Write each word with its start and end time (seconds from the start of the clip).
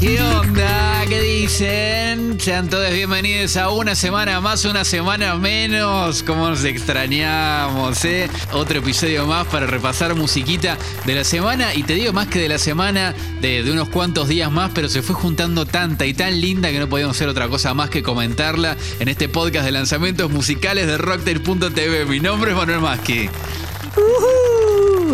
¿Qué 0.00 0.22
onda? 0.22 1.04
¿Qué 1.08 1.20
dicen? 1.20 2.38
Sean 2.38 2.68
todos 2.68 2.92
bienvenidos 2.92 3.56
a 3.56 3.70
una 3.70 3.96
semana 3.96 4.40
más, 4.40 4.64
una 4.64 4.84
semana 4.84 5.34
menos. 5.34 6.22
Como 6.22 6.48
nos 6.48 6.62
extrañamos, 6.62 8.04
¿eh? 8.04 8.30
Otro 8.52 8.78
episodio 8.78 9.26
más 9.26 9.48
para 9.48 9.66
repasar 9.66 10.14
musiquita 10.14 10.78
de 11.04 11.16
la 11.16 11.24
semana. 11.24 11.74
Y 11.74 11.82
te 11.82 11.94
digo 11.94 12.12
más 12.12 12.28
que 12.28 12.38
de 12.38 12.48
la 12.48 12.58
semana, 12.58 13.12
de, 13.40 13.68
unos 13.72 13.88
cuantos 13.88 14.28
días 14.28 14.52
más, 14.52 14.70
pero 14.72 14.88
se 14.88 15.02
fue 15.02 15.16
juntando 15.16 15.66
tanta 15.66 16.06
y 16.06 16.14
tan 16.14 16.40
linda 16.40 16.70
que 16.70 16.78
no 16.78 16.88
podíamos 16.88 17.16
hacer 17.16 17.28
otra 17.28 17.48
cosa 17.48 17.74
más 17.74 17.90
que 17.90 18.04
comentarla 18.04 18.76
en 19.00 19.08
este 19.08 19.28
podcast 19.28 19.64
de 19.64 19.72
lanzamientos 19.72 20.30
musicales 20.30 20.86
de 20.86 20.96
Rocktail.tv. 20.96 22.04
Mi 22.04 22.20
nombre 22.20 22.52
es 22.52 22.56
Manuel 22.56 22.78
Maschi. 22.80 23.28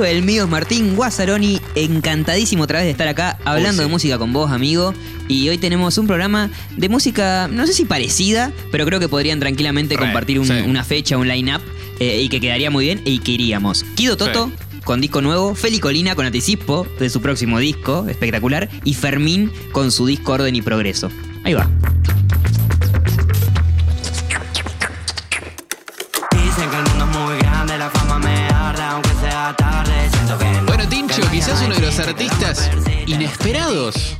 El 0.03 0.23
mío 0.23 0.45
es 0.45 0.51
Martín 0.51 0.97
Guazzaroni, 0.97 1.61
encantadísimo 1.75 2.65
otra 2.65 2.79
vez 2.79 2.87
de 2.87 2.91
estar 2.91 3.07
acá 3.09 3.39
hablando 3.45 3.83
sí. 3.83 3.87
de 3.89 3.93
música 3.93 4.19
con 4.19 4.33
vos, 4.33 4.51
amigo. 4.51 4.93
Y 5.29 5.49
hoy 5.49 5.57
tenemos 5.59 5.97
un 5.99 6.07
programa 6.07 6.51
de 6.77 6.89
música, 6.89 7.49
no 7.51 7.67
sé 7.67 7.73
si 7.73 7.85
parecida, 7.85 8.53
pero 8.73 8.85
creo 8.85 8.99
que 9.01 9.09
podrían 9.09 9.41
tranquilamente 9.41 9.95
Re, 9.97 10.01
compartir 10.03 10.41
un- 10.41 10.47
sí. 10.47 10.55
una 10.67 10.85
fecha, 10.85 11.17
un 11.17 11.29
line-up, 11.29 11.63
eh, 12.01 12.23
y 12.23 12.29
que 12.29 12.41
quedaría 12.41 12.71
muy 12.71 12.85
bien 12.87 13.01
y 13.05 13.19
que 13.21 13.33
iríamos. 13.33 13.85
Kido 13.95 14.17
Toto. 14.17 14.51
Con 14.85 15.01
disco 15.01 15.23
nuevo, 15.23 15.55
Feli 15.55 15.79
Colina 15.79 16.15
con 16.15 16.27
anticipo 16.27 16.87
de 16.99 17.09
su 17.09 17.23
próximo 17.23 17.59
disco, 17.59 18.05
espectacular, 18.07 18.69
y 18.85 18.93
Fermín 18.93 19.51
con 19.73 19.91
su 19.91 20.05
disco 20.05 20.33
Orden 20.33 20.55
y 20.57 20.61
Progreso. 20.61 21.11
Ahí 21.43 21.55
va. 21.55 21.71
Tincho, 31.55 31.67
quizás 31.67 31.67
uno 31.67 31.75
de 31.75 31.84
los 31.99 32.07
artistas 32.09 32.71
inesperados, 33.07 34.17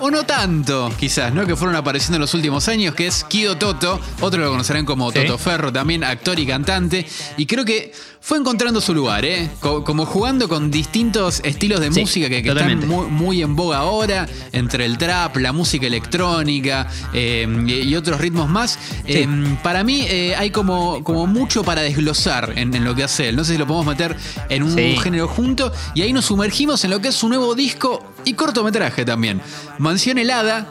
o 0.00 0.10
no 0.10 0.24
tanto, 0.24 0.92
quizás, 0.98 1.32
¿no? 1.34 1.46
Que 1.46 1.56
fueron 1.56 1.76
apareciendo 1.76 2.16
en 2.16 2.20
los 2.20 2.34
últimos 2.34 2.68
años, 2.68 2.94
que 2.94 3.06
es 3.06 3.24
Kido 3.24 3.56
Toto. 3.56 4.00
Otros 4.20 4.44
lo 4.44 4.50
conocerán 4.50 4.84
como 4.84 5.10
Sí. 5.10 5.18
Toto 5.20 5.38
Ferro, 5.38 5.72
también 5.72 6.04
actor 6.04 6.38
y 6.38 6.46
cantante. 6.46 7.06
Y 7.36 7.46
creo 7.46 7.64
que 7.64 7.92
fue 8.20 8.38
encontrando 8.38 8.80
su 8.80 8.92
lugar, 8.92 9.24
¿eh? 9.24 9.48
Co- 9.60 9.84
Como 9.84 10.04
jugando 10.04 10.48
con 10.48 10.70
distintos 10.70 11.40
estilos 11.44 11.80
de 11.80 11.92
Sí, 11.92 12.00
música 12.00 12.28
que, 12.28 12.42
que 12.42 12.48
están 12.50 12.86
muy, 12.86 13.06
muy 13.06 13.42
en 13.42 13.54
boga 13.54 13.78
ahora, 13.78 14.26
entre 14.52 14.84
el 14.84 14.98
trap, 14.98 15.36
la 15.36 15.52
música 15.52 15.86
electrónica 15.86 16.88
eh, 17.12 17.46
y, 17.66 17.94
otros 17.94 18.20
ritmos 18.20 18.48
más. 18.48 18.78
Sí. 19.06 19.12
Eh, 19.18 19.28
para 19.62 19.84
mí 19.84 20.04
eh, 20.08 20.34
hay 20.36 20.50
como, 20.50 21.02
como 21.04 21.26
mucho 21.26 21.62
para 21.64 21.82
desglosar 21.82 22.52
en, 22.56 22.74
en 22.74 22.84
lo 22.84 22.94
que 22.94 23.04
hace 23.04 23.28
él. 23.28 23.36
No 23.36 23.44
sé 23.44 23.52
si 23.52 23.58
lo 23.58 23.66
podemos 23.66 23.86
meter 23.86 24.16
en 24.48 24.62
un 24.64 24.76
género 24.98 25.28
junto. 25.28 25.72
Y 25.94 26.02
ahí 26.02 26.12
nos 26.12 26.24
sumergimos 26.26 26.84
en 26.84 26.90
lo 26.90 27.00
que 27.00 27.08
es 27.08 27.15
su 27.16 27.28
nuevo 27.28 27.54
disco 27.54 28.02
y 28.24 28.34
cortometraje 28.34 29.04
también. 29.04 29.40
Mansión 29.78 30.18
Helada, 30.18 30.66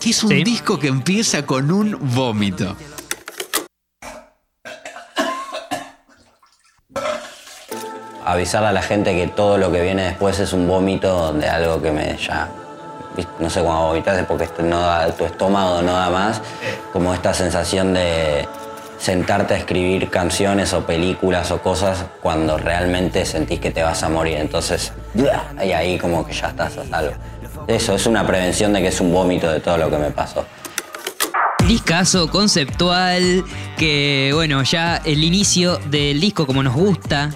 que 0.00 0.10
es 0.10 0.22
un 0.22 0.30
Sí. 0.30 0.44
disco 0.44 0.78
que 0.78 0.88
empieza 0.88 1.44
con 1.44 1.70
un 1.70 1.98
vómito. 2.14 2.76
avisarle 8.24 8.68
a 8.68 8.72
la 8.72 8.82
gente 8.82 9.14
que 9.14 9.26
todo 9.28 9.58
lo 9.58 9.72
que 9.72 9.82
viene 9.82 10.04
después 10.04 10.38
es 10.38 10.52
un 10.52 10.68
vómito 10.68 11.32
de 11.32 11.48
algo 11.48 11.80
que 11.82 11.90
me 11.90 12.16
ya. 12.16 12.48
No 13.38 13.50
sé 13.50 13.60
cuando 13.60 13.88
vomitas 13.88 14.18
es 14.18 14.24
porque 14.24 14.44
esto 14.44 14.62
no 14.62 14.80
da, 14.80 15.10
tu 15.12 15.24
estómago 15.24 15.82
no 15.82 15.92
da 15.92 16.10
más. 16.10 16.40
Como 16.92 17.12
esta 17.12 17.34
sensación 17.34 17.92
de 17.92 18.48
sentarte 19.00 19.54
a 19.54 19.56
escribir 19.56 20.10
canciones 20.10 20.74
o 20.74 20.84
películas 20.84 21.50
o 21.50 21.62
cosas 21.62 22.04
cuando 22.20 22.58
realmente 22.58 23.24
sentís 23.24 23.58
que 23.58 23.70
te 23.70 23.82
vas 23.82 24.02
a 24.02 24.08
morir. 24.08 24.36
Entonces, 24.36 24.92
y 25.14 25.72
ahí 25.72 25.98
como 25.98 26.24
que 26.26 26.32
ya 26.32 26.48
estás 26.48 26.76
a 26.76 26.84
salvo. 26.84 27.12
Eso 27.66 27.94
es 27.94 28.06
una 28.06 28.26
prevención 28.26 28.72
de 28.72 28.82
que 28.82 28.88
es 28.88 29.00
un 29.00 29.12
vómito 29.12 29.50
de 29.50 29.60
todo 29.60 29.78
lo 29.78 29.90
que 29.90 29.96
me 29.96 30.10
pasó. 30.10 30.44
Discazo 31.66 32.30
conceptual 32.30 33.44
que, 33.76 34.32
bueno, 34.34 34.62
ya 34.64 34.96
el 35.04 35.24
inicio 35.24 35.78
del 35.90 36.20
disco 36.20 36.46
como 36.46 36.62
nos 36.62 36.74
gusta, 36.74 37.30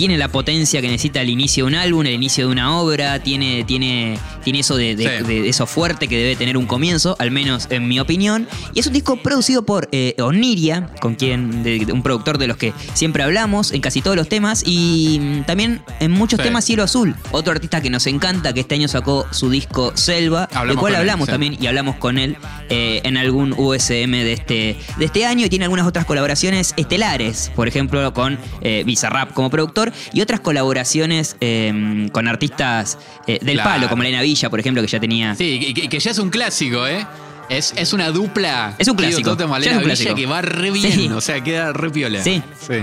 tiene 0.00 0.16
la 0.16 0.28
potencia 0.28 0.80
que 0.80 0.88
necesita 0.88 1.20
el 1.20 1.28
inicio 1.28 1.64
de 1.64 1.72
un 1.72 1.74
álbum, 1.74 2.06
el 2.06 2.14
inicio 2.14 2.46
de 2.46 2.52
una 2.52 2.78
obra, 2.78 3.18
tiene, 3.18 3.64
tiene, 3.64 4.18
tiene 4.44 4.60
eso 4.60 4.76
de, 4.76 4.96
de- 4.96 5.18
Sí. 5.20 5.24
de 5.24 5.48
eso 5.48 5.66
fuerte 5.66 6.06
que 6.08 6.16
debe 6.16 6.36
tener 6.36 6.56
un 6.56 6.66
comienzo, 6.66 7.16
al 7.18 7.30
menos 7.30 7.66
en 7.70 7.88
mi 7.88 7.98
opinión. 8.00 8.46
Y 8.74 8.80
es 8.80 8.86
un 8.86 8.92
disco 8.92 9.16
producido 9.16 9.62
por 9.64 9.88
eh, 9.92 10.14
Oniria, 10.20 10.88
con 11.00 11.14
quien, 11.14 11.62
de- 11.62 11.86
un 11.92 12.02
productor 12.02 12.38
de 12.38 12.46
los 12.46 12.56
que 12.56 12.72
siempre 12.94 13.22
hablamos 13.22 13.72
en 13.72 13.80
casi 13.80 14.00
todos 14.02 14.16
los 14.16 14.28
temas, 14.28 14.62
y 14.66 15.18
mm, 15.20 15.42
también 15.44 15.82
en 16.00 16.10
muchos 16.10 16.38
Sí. 16.38 16.44
temas 16.44 16.64
Cielo 16.64 16.82
Azul, 16.84 17.14
otro 17.32 17.52
artista 17.52 17.80
que 17.80 17.90
nos 17.90 18.06
encanta, 18.06 18.52
que 18.52 18.60
este 18.60 18.74
año 18.76 18.88
sacó 18.88 19.26
su 19.30 19.50
disco 19.50 19.92
Selva, 19.96 20.48
del 20.66 20.76
cual 20.76 20.92
él, 20.94 21.00
hablamos 21.00 21.26
sí. 21.26 21.32
también 21.32 21.56
y 21.60 21.66
hablamos 21.66 21.96
con 21.96 22.18
él 22.18 22.36
eh, 22.68 23.00
en 23.04 23.16
algún 23.16 23.52
USM 23.56 24.10
de 24.12 24.32
este, 24.32 24.76
de 24.98 25.04
este 25.04 25.26
año 25.26 25.46
y 25.46 25.48
tiene 25.48 25.64
algunas 25.64 25.86
otras 25.86 26.04
colaboraciones 26.04 26.74
estelares, 26.76 27.50
por 27.56 27.66
ejemplo 27.68 28.12
con 28.14 28.38
eh, 28.62 28.82
Bizarrap 28.86 29.32
como 29.32 29.50
productor 29.50 29.92
y 30.12 30.20
otras 30.20 30.40
colaboraciones 30.40 31.36
eh, 31.40 32.08
con 32.12 32.28
artistas 32.28 32.98
eh, 33.26 33.38
del 33.42 33.54
Claro. 33.56 33.70
palo, 33.70 33.88
como 33.88 34.02
Elena 34.02 34.20
Por 34.50 34.60
ejemplo, 34.60 34.82
que 34.82 34.88
ya 34.88 35.00
tenía... 35.00 35.34
Sí, 35.34 35.58
y 35.68 35.74
que, 35.74 35.88
que 35.88 35.98
ya 35.98 36.10
es 36.12 36.18
un 36.18 36.30
clásico, 36.30 36.86
¿eh? 36.86 37.06
Es, 37.48 37.72
es 37.76 37.92
una 37.92 38.10
dupla. 38.10 38.76
Es 38.78 38.86
un 38.86 38.94
clásico, 38.96 39.30
Toto 39.30 39.48
Malena 39.48 39.72
es 39.72 39.78
un 39.78 39.82
clásico. 39.84 40.14
que 40.14 40.24
va 40.26 40.40
re 40.40 40.70
bien, 40.70 40.92
Sí. 40.92 41.08
o 41.08 41.20
sea, 41.20 41.42
queda 41.42 41.72
re 41.72 41.90
piola. 41.90 42.22
Sí. 42.22 42.40
Sí. 42.60 42.74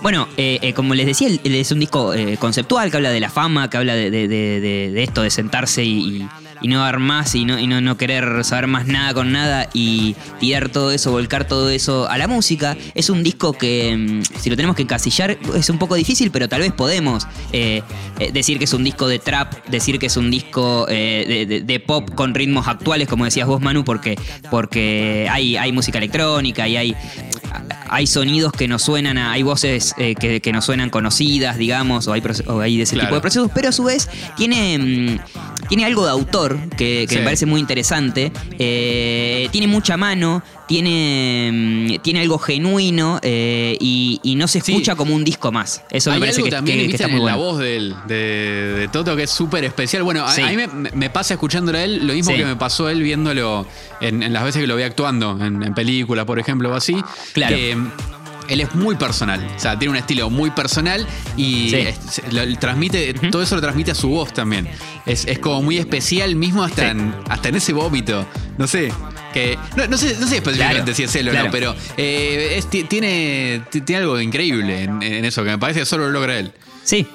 Bueno, 0.00 0.26
eh, 0.38 0.58
eh, 0.62 0.72
como 0.72 0.94
les 0.94 1.04
decía, 1.04 1.28
es 1.44 1.70
un 1.72 1.78
disco 1.80 2.14
eh, 2.14 2.38
conceptual 2.38 2.90
que 2.90 2.96
habla 2.96 3.10
de 3.10 3.20
la 3.20 3.28
fama, 3.28 3.68
que 3.68 3.76
habla 3.76 3.94
de, 3.94 4.10
de- 4.10 4.26
de- 4.26 4.60
de- 4.60 4.90
de 4.92 5.02
esto, 5.02 5.20
de 5.22 5.30
sentarse 5.30 5.84
y, 5.84 5.98
y- 6.22 6.28
y 6.64 6.68
no 6.68 6.80
dar 6.80 6.98
más 6.98 7.34
y, 7.34 7.44
no, 7.44 7.58
y 7.58 7.66
no, 7.66 7.82
no 7.82 7.98
querer 7.98 8.42
saber 8.42 8.68
más 8.68 8.86
nada 8.86 9.12
con 9.12 9.32
nada 9.32 9.68
y 9.74 10.16
tirar 10.40 10.70
todo 10.70 10.92
eso, 10.92 11.10
volcar 11.12 11.46
todo 11.46 11.68
eso 11.68 12.08
a 12.08 12.16
la 12.16 12.26
música. 12.26 12.74
Es 12.94 13.10
un 13.10 13.22
disco 13.22 13.52
que, 13.52 13.94
mm, 13.94 14.22
si 14.40 14.48
lo 14.48 14.56
tenemos 14.56 14.74
que 14.74 14.80
encasillar, 14.82 15.36
es 15.54 15.68
un 15.68 15.78
poco 15.78 15.94
difícil, 15.94 16.30
pero 16.30 16.48
tal 16.48 16.60
vez 16.62 16.72
podemos 16.72 17.26
eh, 17.52 17.82
eh, 18.18 18.30
decir 18.32 18.56
que 18.58 18.64
es 18.64 18.72
un 18.72 18.82
disco 18.82 19.06
de 19.08 19.18
trap, 19.18 19.52
decir 19.68 19.98
que 19.98 20.06
es 20.06 20.16
un 20.16 20.30
disco 20.30 20.86
eh, 20.88 21.26
de, 21.28 21.44
de- 21.46 21.60
de 21.60 21.80
pop 21.80 22.14
con 22.14 22.32
ritmos 22.34 22.66
actuales, 22.66 23.08
como 23.08 23.26
decías 23.26 23.46
vos, 23.46 23.60
Manu, 23.60 23.84
porque, 23.84 24.16
porque 24.50 25.28
hay, 25.30 25.56
hay 25.58 25.70
música 25.72 25.98
electrónica 25.98 26.66
y 26.66 26.76
hay 26.78 26.96
hay 27.88 28.06
sonidos 28.08 28.52
que 28.52 28.66
nos 28.66 28.82
suenan, 28.82 29.18
a- 29.18 29.32
hay 29.32 29.42
voces 29.42 29.94
eh, 29.98 30.14
que, 30.16 30.40
que 30.40 30.52
nos 30.52 30.64
suenan 30.64 30.90
conocidas, 30.90 31.56
digamos, 31.58 32.08
o 32.08 32.12
hay, 32.12 32.22
o 32.46 32.60
hay 32.60 32.76
de 32.78 32.82
ese 32.84 32.94
Claro. 32.94 33.08
tipo 33.08 33.14
de 33.16 33.20
procesos, 33.20 33.50
pero 33.54 33.68
a 33.68 33.72
su 33.72 33.84
vez 33.84 34.08
tiene, 34.36 34.78
mm, 34.78 35.18
tiene 35.68 35.84
algo 35.84 36.04
de 36.04 36.10
autor 36.10 36.58
que, 36.76 37.06
que 37.08 37.14
Sí. 37.14 37.16
me 37.18 37.24
parece 37.24 37.46
muy 37.46 37.60
interesante, 37.60 38.32
eh, 38.58 39.48
tiene 39.52 39.66
mucha 39.66 39.96
mano, 39.96 40.42
tiene, 40.66 41.50
mm, 41.52 42.02
tiene 42.02 42.20
algo 42.20 42.38
genuino 42.38 43.20
eh, 43.22 43.76
y, 43.80 44.20
y 44.22 44.34
no 44.36 44.48
se 44.48 44.60
Sí. 44.60 44.72
escucha 44.72 44.94
como 44.96 45.14
un 45.14 45.24
disco 45.24 45.52
más. 45.52 45.82
Eso 45.90 46.10
me 46.10 46.14
Hay 46.16 46.20
parece 46.20 46.36
algo 46.38 46.44
que, 46.46 46.50
también, 46.50 46.78
que- 46.78 46.86
que 46.88 46.92
está 46.96 47.08
muy 47.08 47.20
en 47.20 47.26
la 47.26 47.36
voz 47.36 47.58
del- 47.58 47.94
de, 48.08 48.14
de 48.78 48.88
Toto 48.88 49.14
que 49.16 49.24
es 49.24 49.30
súper 49.30 49.64
especial. 49.64 50.02
Bueno, 50.02 50.24
a, 50.24 50.32
Sí. 50.32 50.40
a 50.42 50.46
mí 50.48 50.56
me, 50.56 50.66
me 50.92 51.10
pasa 51.10 51.34
escuchándolo 51.34 51.78
a 51.78 51.84
él 51.84 52.06
lo 52.06 52.14
mismo 52.14 52.32
Sí. 52.32 52.38
que 52.38 52.44
me 52.44 52.56
pasó 52.56 52.88
él 52.88 53.02
viéndolo 53.02 53.66
en, 54.00 54.22
en 54.22 54.32
las 54.32 54.44
veces 54.44 54.60
que 54.62 54.66
lo 54.66 54.76
vi 54.76 54.82
actuando, 54.84 55.38
en, 55.44 55.62
en 55.62 55.74
películas, 55.74 56.24
por 56.24 56.38
ejemplo, 56.38 56.70
o 56.70 56.74
así. 56.74 56.96
Claro. 57.34 57.56
Que, 57.56 57.76
mm, 57.76 57.90
él 58.48 58.60
es 58.60 58.74
muy 58.74 58.96
personal, 58.96 59.46
o 59.56 59.58
sea, 59.58 59.78
tiene 59.78 59.90
un 59.92 59.96
estilo 59.96 60.30
muy 60.30 60.50
personal 60.50 61.06
y 61.36 61.70
Sí. 61.70 61.76
es- 61.76 61.98
se- 62.10 62.32
lo- 62.32 62.44
lo 62.44 62.58
transmite, 62.58 63.14
todo 63.30 63.42
eso 63.42 63.54
lo 63.54 63.60
transmite 63.60 63.90
a 63.90 63.94
su 63.94 64.08
voz 64.08 64.32
también. 64.32 64.68
Es, 65.06 65.24
es 65.26 65.38
como 65.38 65.62
muy 65.62 65.78
especial 65.78 66.34
mismo 66.36 66.62
hasta, 66.64 66.82
Sí. 66.82 66.88
en, 66.90 67.14
hasta 67.28 67.48
en 67.48 67.56
ese 67.56 67.72
vómito. 67.72 68.26
No 68.58 68.66
sé. 68.66 68.92
Que, 69.32 69.58
no, 69.76 69.86
no 69.88 69.98
sé, 69.98 70.16
no 70.20 70.28
sé 70.28 70.36
específicamente 70.36 70.82
Claro, 70.92 70.94
si 70.96 71.02
es 71.02 71.16
él 71.16 71.28
o 71.28 71.30
claro. 71.32 71.46
no, 71.46 71.50
pero 71.52 71.74
eh, 71.96 72.54
es- 72.56 72.70
tiene, 72.70 73.62
ti- 73.70 73.80
tiene 73.80 74.02
algo 74.02 74.20
increíble 74.20 74.82
en, 74.84 75.02
en 75.02 75.24
eso, 75.24 75.42
que 75.42 75.50
me 75.50 75.58
parece 75.58 75.80
que 75.80 75.86
solo 75.86 76.04
lo 76.06 76.12
logra 76.12 76.38
él. 76.38 76.52
Sí. 76.84 77.06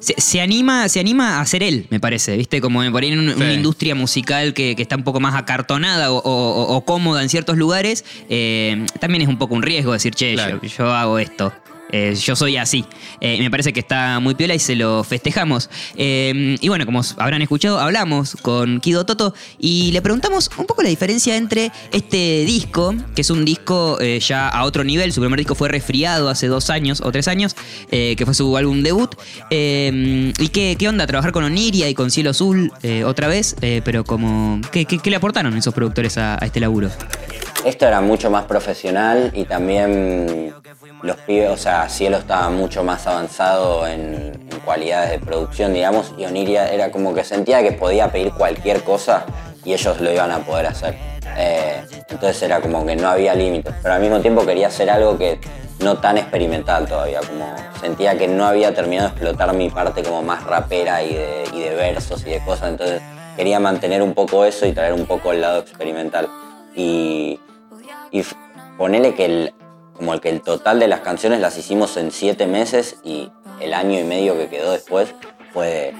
Se, 0.00 0.14
se 0.18 0.40
anima, 0.40 0.88
se 0.88 0.98
anima 0.98 1.40
a 1.40 1.46
ser 1.46 1.62
él, 1.62 1.86
me 1.90 2.00
parece, 2.00 2.36
¿viste? 2.36 2.60
Como 2.60 2.80
por 2.90 3.02
ahí 3.02 3.12
en 3.12 3.18
un- 3.18 3.28
Sí. 3.34 3.42
una 3.42 3.52
industria 3.52 3.94
musical 3.94 4.54
que, 4.54 4.74
que 4.74 4.82
está 4.82 4.96
un 4.96 5.04
poco 5.04 5.20
más 5.20 5.34
acartonada 5.34 6.10
o, 6.10 6.16
o- 6.18 6.74
o 6.76 6.84
cómoda 6.84 7.22
en 7.22 7.28
ciertos 7.28 7.56
lugares, 7.58 8.04
eh, 8.30 8.86
también 8.98 9.22
es 9.22 9.28
un 9.28 9.36
poco 9.38 9.54
un 9.54 9.62
riesgo 9.62 9.92
decir, 9.92 10.14
che, 10.14 10.32
Claro. 10.34 10.58
yo, 10.62 10.68
yo 10.68 10.92
hago 10.94 11.18
esto. 11.18 11.52
Eh, 11.92 12.14
yo 12.14 12.36
soy 12.36 12.56
así. 12.56 12.84
Eh, 13.20 13.38
me 13.38 13.50
parece 13.50 13.72
que 13.72 13.80
está 13.80 14.20
muy 14.20 14.34
piola 14.34 14.54
y 14.54 14.58
se 14.58 14.76
lo 14.76 15.04
festejamos. 15.04 15.70
Eh, 15.96 16.56
y 16.60 16.68
bueno, 16.68 16.86
como 16.86 17.02
habrán 17.18 17.42
escuchado, 17.42 17.78
hablamos 17.78 18.36
con 18.36 18.80
Kido 18.80 19.04
Toto 19.04 19.34
y 19.58 19.90
le 19.92 20.02
preguntamos 20.02 20.50
un 20.56 20.66
poco 20.66 20.82
la 20.82 20.88
diferencia 20.88 21.36
entre 21.36 21.72
este 21.92 22.44
disco, 22.44 22.94
que 23.14 23.22
es 23.22 23.30
un 23.30 23.44
disco 23.44 23.98
eh, 24.00 24.20
ya 24.20 24.48
a 24.48 24.64
otro 24.64 24.84
nivel. 24.84 25.12
Su 25.12 25.20
primer 25.20 25.38
disco 25.38 25.54
fue 25.54 25.68
Resfriado 25.68 26.28
hace 26.28 26.46
dos 26.46 26.70
años 26.70 27.00
o 27.00 27.12
tres 27.12 27.28
años, 27.28 27.56
eh, 27.90 28.14
que 28.16 28.24
fue 28.24 28.34
su 28.34 28.56
álbum 28.56 28.82
debut. 28.82 29.14
Y 29.50 30.48
qué, 30.48 30.76
qué 30.78 30.88
onda 30.88 31.06
trabajar 31.06 31.32
con 31.32 31.44
Oniria 31.44 31.88
y 31.88 31.94
con 31.94 32.10
Cielo 32.10 32.30
Azul 32.30 32.72
otra 33.04 33.28
vez, 33.28 33.56
pero 33.84 34.04
como. 34.04 34.60
¿qué, 34.72 34.84
qué, 34.84 35.10
le 35.10 35.16
aportaron 35.16 35.56
esos 35.56 35.74
productores 35.74 36.18
a 36.18 36.36
este 36.36 36.60
laburo? 36.60 36.90
Esto 37.64 37.86
era 37.86 38.00
mucho 38.00 38.30
más 38.30 38.44
profesional 38.44 39.32
y 39.34 39.44
también 39.44 40.54
los 41.02 41.16
pibes, 41.18 41.50
o 41.50 41.56
sea, 41.56 41.88
Cielo 41.88 42.18
estaba 42.18 42.50
mucho 42.50 42.82
más 42.84 43.06
avanzado 43.06 43.86
en, 43.86 44.38
cualidades 44.64 45.12
de 45.12 45.18
producción, 45.18 45.72
digamos, 45.72 46.12
y 46.18 46.26
Oniria 46.26 46.70
era 46.70 46.90
como 46.90 47.14
que 47.14 47.24
sentía 47.24 47.62
que 47.62 47.72
podía 47.72 48.12
pedir 48.12 48.30
cualquier 48.32 48.84
cosa 48.84 49.24
y 49.64 49.72
ellos 49.72 49.98
lo 50.00 50.12
iban 50.12 50.30
a 50.30 50.40
poder 50.40 50.66
hacer. 50.66 50.96
Eh, 51.38 51.82
entonces 52.08 52.42
era 52.42 52.60
como 52.60 52.84
que 52.84 52.94
no 52.94 53.08
había 53.08 53.34
límites, 53.34 53.74
pero 53.82 53.94
al 53.94 54.02
mismo 54.02 54.20
tiempo 54.20 54.44
quería 54.44 54.68
hacer 54.68 54.90
algo 54.90 55.16
que 55.16 55.40
no 55.80 55.98
tan 55.98 56.18
experimental 56.18 56.86
todavía, 56.86 57.20
como 57.20 57.54
sentía 57.80 58.18
que 58.18 58.28
no 58.28 58.44
había 58.44 58.74
terminado 58.74 59.08
de 59.08 59.14
explotar 59.14 59.54
mi 59.54 59.70
parte 59.70 60.02
como 60.02 60.22
más 60.22 60.44
rapera 60.44 61.02
y 61.02 61.14
de, 61.14 61.44
y 61.54 61.60
de 61.60 61.74
versos 61.74 62.24
y 62.26 62.30
de 62.30 62.44
cosas, 62.44 62.68
entonces 62.68 63.00
quería 63.36 63.58
mantener 63.58 64.02
un 64.02 64.12
poco 64.12 64.44
eso 64.44 64.66
y 64.66 64.72
traer 64.72 64.92
un 64.92 65.06
poco 65.06 65.32
el 65.32 65.40
lado 65.40 65.60
experimental. 65.60 66.28
Y, 66.76 67.40
y 68.10 68.22
ponele 68.76 69.14
que 69.14 69.24
el, 69.24 69.54
como 70.00 70.14
el 70.14 70.22
que 70.22 70.30
el 70.30 70.40
total 70.40 70.80
de 70.80 70.88
las 70.88 71.00
canciones 71.00 71.40
las 71.40 71.58
hicimos 71.58 71.98
en 71.98 72.10
siete 72.10 72.46
meses 72.46 72.96
y 73.04 73.30
el 73.60 73.74
año 73.74 74.00
y 74.00 74.02
medio 74.02 74.34
que 74.34 74.48
quedó 74.48 74.72
después 74.72 75.14
fue 75.52 75.66
de 75.66 75.94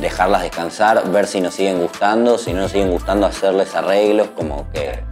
dejarlas 0.00 0.42
descansar, 0.42 1.08
ver 1.12 1.28
si 1.28 1.40
nos 1.40 1.54
siguen 1.54 1.80
gustando, 1.80 2.36
si 2.36 2.52
no 2.52 2.62
nos 2.62 2.72
siguen 2.72 2.90
gustando 2.90 3.28
hacerles 3.28 3.72
arreglos, 3.76 4.26
como 4.34 4.68
que 4.72 5.04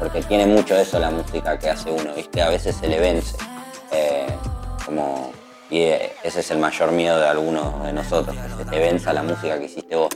porque 0.00 0.22
tiene 0.22 0.44
mucho 0.44 0.74
eso 0.74 0.98
la 0.98 1.12
música 1.12 1.56
que 1.56 1.70
hace 1.70 1.88
uno, 1.88 2.12
¿viste? 2.14 2.42
A 2.42 2.48
veces 2.48 2.74
se 2.74 2.88
le 2.88 2.98
vence. 2.98 3.36
Eh, 3.92 4.26
como, 4.84 5.30
y 5.70 5.82
eh, 5.82 6.14
ese 6.24 6.40
es 6.40 6.50
el 6.50 6.58
mayor 6.58 6.90
miedo 6.90 7.20
de 7.20 7.28
algunos 7.28 7.80
de 7.84 7.92
nosotros, 7.92 8.36
que 8.36 8.64
se 8.64 8.70
te 8.70 8.78
venza 8.80 9.12
la 9.12 9.22
música 9.22 9.56
que 9.56 9.66
hiciste 9.66 9.94
vos. 9.94 10.08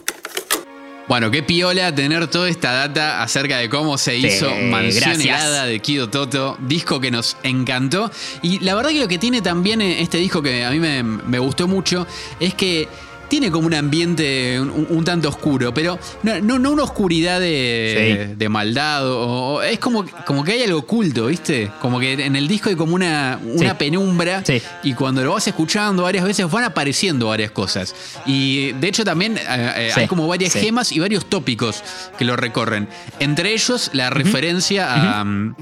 Bueno, 1.08 1.30
qué 1.30 1.42
piola 1.42 1.94
tener 1.94 2.26
toda 2.28 2.50
esta 2.50 2.70
data 2.72 3.22
acerca 3.22 3.56
de 3.56 3.70
cómo 3.70 3.96
se 3.96 4.20
Sí, 4.20 4.26
hizo 4.26 4.50
Mansión. 4.54 5.18
Helada 5.22 5.64
de 5.64 5.80
Kido 5.80 6.10
Toto, 6.10 6.58
disco 6.60 7.00
que 7.00 7.10
nos 7.10 7.38
encantó. 7.42 8.10
Y 8.42 8.58
la 8.58 8.74
verdad 8.74 8.90
que 8.90 9.00
lo 9.00 9.08
que 9.08 9.18
tiene 9.18 9.40
también 9.40 9.80
este 9.80 10.18
disco 10.18 10.42
que 10.42 10.66
a 10.66 10.70
mí 10.70 10.78
me, 10.78 11.02
me 11.02 11.38
gustó 11.38 11.66
mucho 11.66 12.06
es 12.38 12.52
que 12.52 12.88
tiene 13.28 13.50
como 13.50 13.66
un 13.66 13.74
ambiente 13.74 14.60
un, 14.60 14.86
un 14.90 15.04
tanto 15.04 15.28
oscuro, 15.28 15.72
pero 15.74 15.98
no, 16.22 16.40
no, 16.40 16.58
no 16.58 16.70
una 16.72 16.82
oscuridad 16.84 17.40
de, 17.40 18.26
Sí. 18.28 18.34
de 18.36 18.48
maldad, 18.48 19.06
o, 19.08 19.54
o- 19.56 19.62
es 19.62 19.78
como, 19.78 20.04
como 20.26 20.44
que 20.44 20.52
hay 20.52 20.62
algo 20.62 20.78
oculto, 20.80 21.26
¿viste? 21.26 21.70
Como 21.80 21.98
que 22.00 22.12
en 22.12 22.36
el 22.36 22.48
disco 22.48 22.68
hay 22.70 22.76
como 22.76 22.94
una, 22.94 23.38
una 23.44 23.70
Sí. 23.70 23.76
penumbra 23.78 24.42
Sí. 24.44 24.62
y 24.82 24.94
cuando 24.94 25.22
lo 25.24 25.32
vas 25.32 25.46
escuchando 25.46 26.02
varias 26.04 26.24
veces 26.24 26.50
van 26.50 26.64
apareciendo 26.64 27.28
varias 27.28 27.50
cosas. 27.50 27.94
Y 28.26 28.72
de 28.72 28.88
hecho 28.88 29.04
también 29.04 29.36
eh, 29.36 29.42
eh, 29.48 29.90
hay 29.94 30.06
como 30.06 30.26
varias 30.26 30.52
gemas 30.54 30.92
y 30.92 30.98
varios 30.98 31.26
tópicos 31.26 31.82
que 32.18 32.24
lo 32.24 32.36
recorren. 32.36 32.88
Entre 33.20 33.52
ellos 33.52 33.90
la 33.92 34.10
referencia 34.10 35.18
a, 35.20 35.24
mm, 35.24 35.56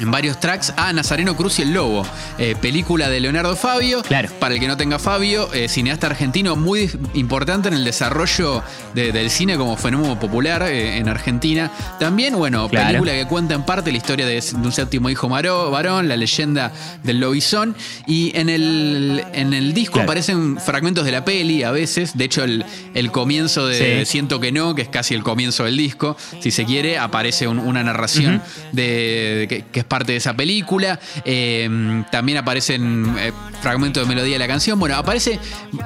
en 0.00 0.10
varios 0.10 0.40
tracks 0.40 0.72
a 0.76 0.92
Nazareno 0.92 1.36
Cruz 1.36 1.58
y 1.58 1.62
el 1.62 1.72
Lobo, 1.72 2.06
eh, 2.38 2.54
película 2.60 3.08
de 3.08 3.20
Leonardo 3.20 3.56
Fabio. 3.56 4.02
Claro. 4.02 4.28
Para 4.38 4.54
el 4.54 4.60
que 4.60 4.68
no 4.68 4.76
tenga 4.76 4.98
Fabio, 4.98 5.52
eh, 5.52 5.68
cineasta 5.68 6.06
argentino 6.06 6.56
muy 6.56 6.90
importante 7.14 7.68
en 7.68 7.74
el 7.74 7.84
desarrollo 7.84 8.62
de- 8.94 9.12
del 9.12 9.30
cine 9.30 9.56
como 9.56 9.76
fenómeno 9.76 10.18
popular 10.18 10.62
eh, 10.62 10.98
en 10.98 11.08
Argentina. 11.08 11.70
También, 11.98 12.36
bueno, 12.36 12.68
Claro. 12.68 12.86
película 12.88 13.12
que 13.12 13.26
cuenta 13.26 13.54
en 13.54 13.62
parte 13.64 13.90
la 13.90 13.98
historia 13.98 14.26
de, 14.26 14.34
de 14.40 14.56
un 14.56 14.72
séptimo 14.72 15.10
hijo 15.10 15.28
maró- 15.28 15.70
varón, 15.70 16.08
la 16.08 16.16
leyenda 16.16 16.72
del 17.02 17.20
lobizón. 17.20 17.74
Y 18.06 18.36
en 18.36 18.48
el, 18.48 19.24
en 19.32 19.52
el 19.54 19.74
disco 19.74 19.94
Claro. 19.94 20.04
aparecen 20.10 20.58
fragmentos 20.58 21.04
de 21.04 21.12
la 21.12 21.24
peli 21.24 21.62
a 21.62 21.70
veces. 21.70 22.16
De 22.16 22.24
hecho, 22.24 22.44
el, 22.44 22.64
el 22.94 23.10
comienzo 23.10 23.66
de 23.66 24.04
Sí. 24.04 24.10
Siento 24.10 24.40
que 24.40 24.52
no, 24.52 24.74
que 24.74 24.82
es 24.82 24.88
casi 24.88 25.14
el 25.14 25.22
comienzo 25.22 25.64
del 25.64 25.76
disco, 25.76 26.16
si 26.40 26.50
se 26.50 26.64
quiere, 26.64 26.98
aparece 26.98 27.46
un- 27.48 27.58
una 27.58 27.82
narración 27.82 28.42
de, 28.72 29.36
de 29.40 29.46
que, 29.48 29.64
que 29.70 29.80
es 29.80 29.84
parte 29.86 30.12
de 30.12 30.18
esa 30.18 30.34
película. 30.34 30.98
Eh, 31.24 32.02
también 32.10 32.38
aparecen 32.38 33.14
eh, 33.18 33.32
fragmentos 33.62 34.02
de 34.02 34.08
melodía 34.08 34.34
de 34.34 34.38
la 34.38 34.46
canción. 34.48 34.78
Bueno, 34.78 34.96
aparece 34.96 35.38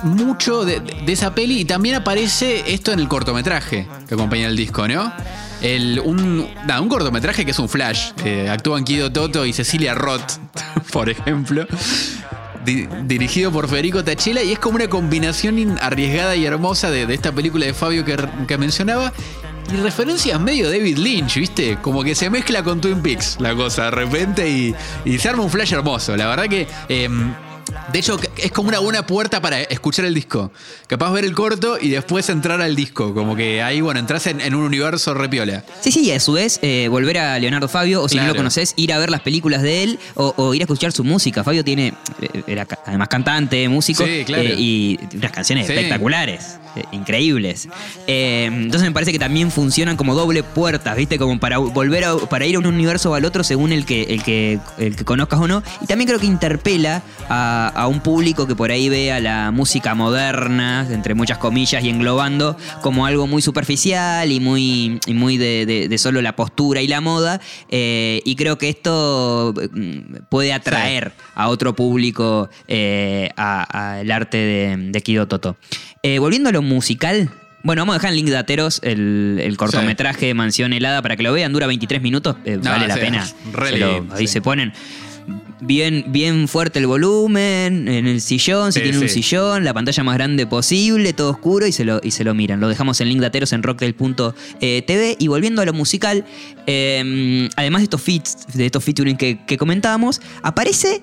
mucho 0.02 0.64
de, 0.64 0.80
de 0.80 1.12
esa 1.14 1.34
peli 1.34 1.60
y 1.60 1.64
también 1.64 1.94
aparece 1.96 2.64
esto 2.72 2.92
en 2.92 3.00
el 3.00 3.08
cortometraje 3.08 3.86
que 4.08 4.14
acompaña 4.14 4.46
el 4.46 4.56
disco, 4.56 4.86
¿no? 4.86 5.12
Un, 6.04 6.46
cortometraje 6.88 7.44
que 7.44 7.52
es 7.52 7.58
un 7.58 7.68
flash. 7.68 8.10
Eh, 8.24 8.48
actúan 8.50 8.84
Kido 8.84 9.10
Toto 9.10 9.46
y 9.46 9.52
Cecilia 9.52 9.94
Roth, 9.94 10.32
por 10.92 11.08
ejemplo. 11.08 11.66
Di- 12.64 12.86
dirigido 13.04 13.52
por 13.52 13.68
Federico 13.68 14.02
Tachela 14.02 14.42
y 14.42 14.52
es 14.52 14.58
como 14.58 14.76
una 14.76 14.88
combinación 14.88 15.58
in- 15.58 15.76
arriesgada 15.82 16.34
y 16.34 16.46
hermosa 16.46 16.90
de, 16.90 17.12
esta 17.12 17.30
película 17.32 17.66
de 17.66 17.74
Fabio 17.74 18.04
que, 18.06 18.56
mencionaba 18.58 19.12
y 19.70 19.76
referencias 19.76 20.40
medio 20.40 20.70
David 20.70 20.96
Lynch, 20.98 21.36
¿viste? 21.36 21.76
Como 21.82 22.02
que 22.02 22.14
se 22.14 22.30
mezcla 22.30 22.62
con 22.62 22.80
Twin 22.80 23.02
Peaks 23.02 23.36
la 23.38 23.54
cosa 23.54 23.84
de 23.84 23.90
repente 23.90 24.48
y, 24.48 24.74
y 25.04 25.18
se 25.18 25.28
arma 25.28 25.42
un 25.42 25.50
flash 25.50 25.72
hermoso. 25.74 26.16
La 26.16 26.26
verdad 26.26 26.48
que... 26.48 26.66
em, 26.88 27.34
de 27.92 27.98
hecho, 27.98 28.18
es 28.36 28.50
como 28.52 28.68
una 28.68 28.78
buena 28.78 29.06
puerta 29.06 29.40
para 29.40 29.60
escuchar 29.62 30.04
el 30.04 30.14
disco. 30.14 30.50
Capaz 30.86 31.10
ver 31.12 31.24
el 31.24 31.32
corto 31.34 31.78
y 31.80 31.88
después 31.88 32.28
entrar 32.28 32.60
al 32.60 32.74
disco. 32.76 33.14
Como 33.14 33.36
que 33.36 33.62
ahí, 33.62 33.80
bueno, 33.80 34.00
entras 34.00 34.26
en, 34.26 34.40
en 34.40 34.54
un 34.54 34.64
universo 34.64 35.14
repiola. 35.14 35.64
Sí, 35.80 35.92
sí, 35.92 36.00
y 36.06 36.10
a 36.12 36.20
su 36.20 36.32
vez, 36.32 36.58
eh, 36.62 36.88
volver 36.90 37.18
a 37.18 37.38
Leonardo 37.38 37.68
Fabio, 37.68 38.02
o 38.02 38.08
si 38.08 38.16
no 38.16 38.26
lo 38.26 38.34
conoces, 38.34 38.74
ir 38.76 38.92
a 38.92 38.98
ver 38.98 39.10
las 39.10 39.20
películas 39.20 39.62
de 39.62 39.82
él 39.82 39.98
o, 40.14 40.34
o 40.36 40.54
ir 40.54 40.62
a 40.62 40.64
escuchar 40.64 40.92
su 40.92 41.04
música. 41.04 41.44
Fabio 41.44 41.64
tiene, 41.64 41.94
eh, 42.20 42.42
era 42.46 42.66
además 42.86 43.08
cantante, 43.08 43.68
músico, 43.68 44.04
Sí, 44.04 44.24
claro. 44.24 44.42
eh, 44.44 44.54
y 44.58 44.98
unas 45.14 45.32
canciones 45.32 45.66
Sí. 45.66 45.72
espectaculares, 45.72 46.58
eh, 46.76 46.84
increíbles. 46.92 47.68
Entonces 48.06 48.88
me 48.88 48.92
parece 48.92 49.12
que 49.12 49.18
también 49.18 49.50
funcionan 49.50 49.96
como 49.96 50.14
doble 50.14 50.42
puertas, 50.42 50.96
¿viste? 50.96 51.18
Como 51.18 51.38
para 51.38 51.58
volver 51.58 52.04
a, 52.04 52.16
para 52.16 52.46
ir 52.46 52.56
a 52.56 52.58
un 52.58 52.66
universo 52.66 53.10
o 53.10 53.14
al 53.14 53.24
otro 53.24 53.44
según 53.44 53.72
el 53.72 53.84
que, 53.86 54.02
el 54.04 54.22
que, 54.22 54.58
el 54.78 54.96
que 54.96 55.04
conozcas 55.04 55.40
o 55.40 55.48
no. 55.48 55.62
Y 55.80 55.86
también 55.86 56.08
creo 56.08 56.20
que 56.20 56.26
interpela 56.26 57.02
a, 57.28 57.53
a 57.68 57.86
un 57.86 58.00
público 58.00 58.46
que 58.46 58.54
por 58.54 58.70
ahí 58.70 58.88
vea 58.88 59.20
la 59.20 59.50
música 59.50 59.94
moderna, 59.94 60.86
entre 60.90 61.14
muchas 61.14 61.38
comillas, 61.38 61.82
y 61.84 61.88
englobando 61.88 62.56
como 62.82 63.06
algo 63.06 63.26
muy 63.26 63.42
superficial 63.42 64.30
y 64.32 64.40
muy, 64.40 65.00
y 65.06 65.14
muy 65.14 65.36
de, 65.36 65.66
de- 65.66 65.88
de 65.88 65.98
solo 65.98 66.20
la 66.22 66.36
postura 66.36 66.80
y 66.82 66.88
la 66.88 67.00
moda. 67.00 67.40
Eh, 67.68 68.20
y 68.24 68.36
creo 68.36 68.58
que 68.58 68.68
esto 68.68 69.54
mm, 69.72 70.24
puede 70.28 70.52
atraer 70.52 71.12
a 71.34 71.48
otro 71.48 71.74
público 71.74 72.48
eh, 72.68 73.30
a- 73.36 73.98
al 73.98 74.10
arte 74.10 74.36
de, 74.36 74.76
de 74.90 75.00
Kido 75.02 75.26
Toto. 75.28 75.56
Eh, 76.02 76.18
volviendo 76.18 76.48
a 76.48 76.52
lo 76.52 76.62
musical. 76.62 77.30
Bueno, 77.62 77.80
vamos 77.80 77.94
a 77.94 77.96
dejar 77.98 78.10
en 78.10 78.16
link 78.16 78.28
de 78.28 78.36
Ateros 78.36 78.78
el, 78.82 79.40
el 79.42 79.56
cortometraje 79.56 80.26
de 80.26 80.34
Mansión 80.34 80.74
Helada 80.74 81.00
para 81.00 81.16
que 81.16 81.22
lo 81.22 81.32
vean. 81.32 81.50
Dura 81.50 81.66
23 81.66 82.02
minutos, 82.02 82.36
eh, 82.44 82.58
No, 82.62 82.70
vale 82.70 82.86
la 82.88 82.94
sí, 82.94 83.00
pena. 83.00 83.24
Se 83.24 83.78
lo- 83.78 84.06
ahí 84.12 84.26
sí. 84.26 84.34
se 84.34 84.42
ponen 84.42 84.74
bien, 85.66 86.04
bien 86.08 86.48
fuerte 86.48 86.78
el 86.78 86.86
volumen, 86.86 87.88
en 87.88 88.06
el 88.06 88.20
sillón, 88.20 88.72
si 88.72 88.78
Sí, 88.80 88.82
tienen 88.84 89.02
un 89.02 89.08
sí. 89.08 89.22
sillón, 89.22 89.64
la 89.64 89.72
pantalla 89.74 90.02
más 90.04 90.14
grande 90.16 90.46
posible, 90.46 91.12
todo 91.12 91.30
oscuro 91.30 91.66
y 91.66 91.72
se 91.72 91.84
lo, 91.84 92.00
y 92.02 92.10
se 92.10 92.24
lo 92.24 92.34
miran. 92.34 92.60
Lo 92.60 92.68
dejamos 92.68 93.00
en 93.00 93.08
link 93.08 93.20
de 93.20 93.26
Ateros 93.26 93.52
en 93.52 93.62
rockdale.tv. 93.62 95.16
Y 95.18 95.28
volviendo 95.28 95.62
a 95.62 95.64
lo 95.64 95.72
musical, 95.72 96.24
eh, 96.66 97.48
además 97.56 97.80
de 97.80 97.84
estos 97.84 98.02
feats, 98.02 98.46
de 98.54 98.66
estos 98.66 98.84
featuring 98.84 99.16
que, 99.16 99.44
que 99.46 99.56
comentábamos, 99.58 100.20
aparece 100.42 101.00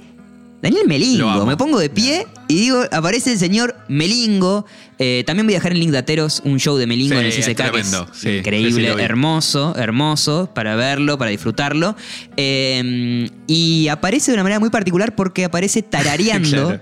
Daniel 0.61 0.87
Melingo. 0.87 1.45
Me 1.45 1.57
pongo 1.57 1.79
de 1.79 1.89
pie 1.89 2.27
y 2.47 2.55
digo, 2.55 2.83
aparece 2.91 3.33
el 3.33 3.39
señor 3.39 3.75
Melingo. 3.87 4.65
Eh, 4.99 5.23
también 5.25 5.47
voy 5.47 5.55
a 5.55 5.57
dejar 5.57 5.71
en 5.71 5.79
link 5.79 5.91
de 5.91 5.97
Ateros 5.97 6.41
un 6.45 6.59
show 6.59 6.77
de 6.77 6.85
Melingo 6.85 7.15
Sí, 7.15 7.19
en 7.19 7.25
el 7.25 7.31
CCK 7.33 7.71
que 7.71 7.79
es. 7.79 7.95
Sí, 8.13 8.29
increíble, 8.37 8.89
hermoso, 8.99 9.75
hermoso 9.75 10.51
para 10.53 10.75
verlo, 10.75 11.17
para 11.17 11.31
disfrutarlo. 11.31 11.95
Eh, 12.37 13.27
y 13.47 13.87
aparece 13.87 14.31
de 14.31 14.35
una 14.35 14.43
manera 14.43 14.59
muy 14.59 14.69
particular 14.69 15.15
porque 15.15 15.45
aparece 15.45 15.81
tarareando. 15.81 16.51
Claro. 16.51 16.81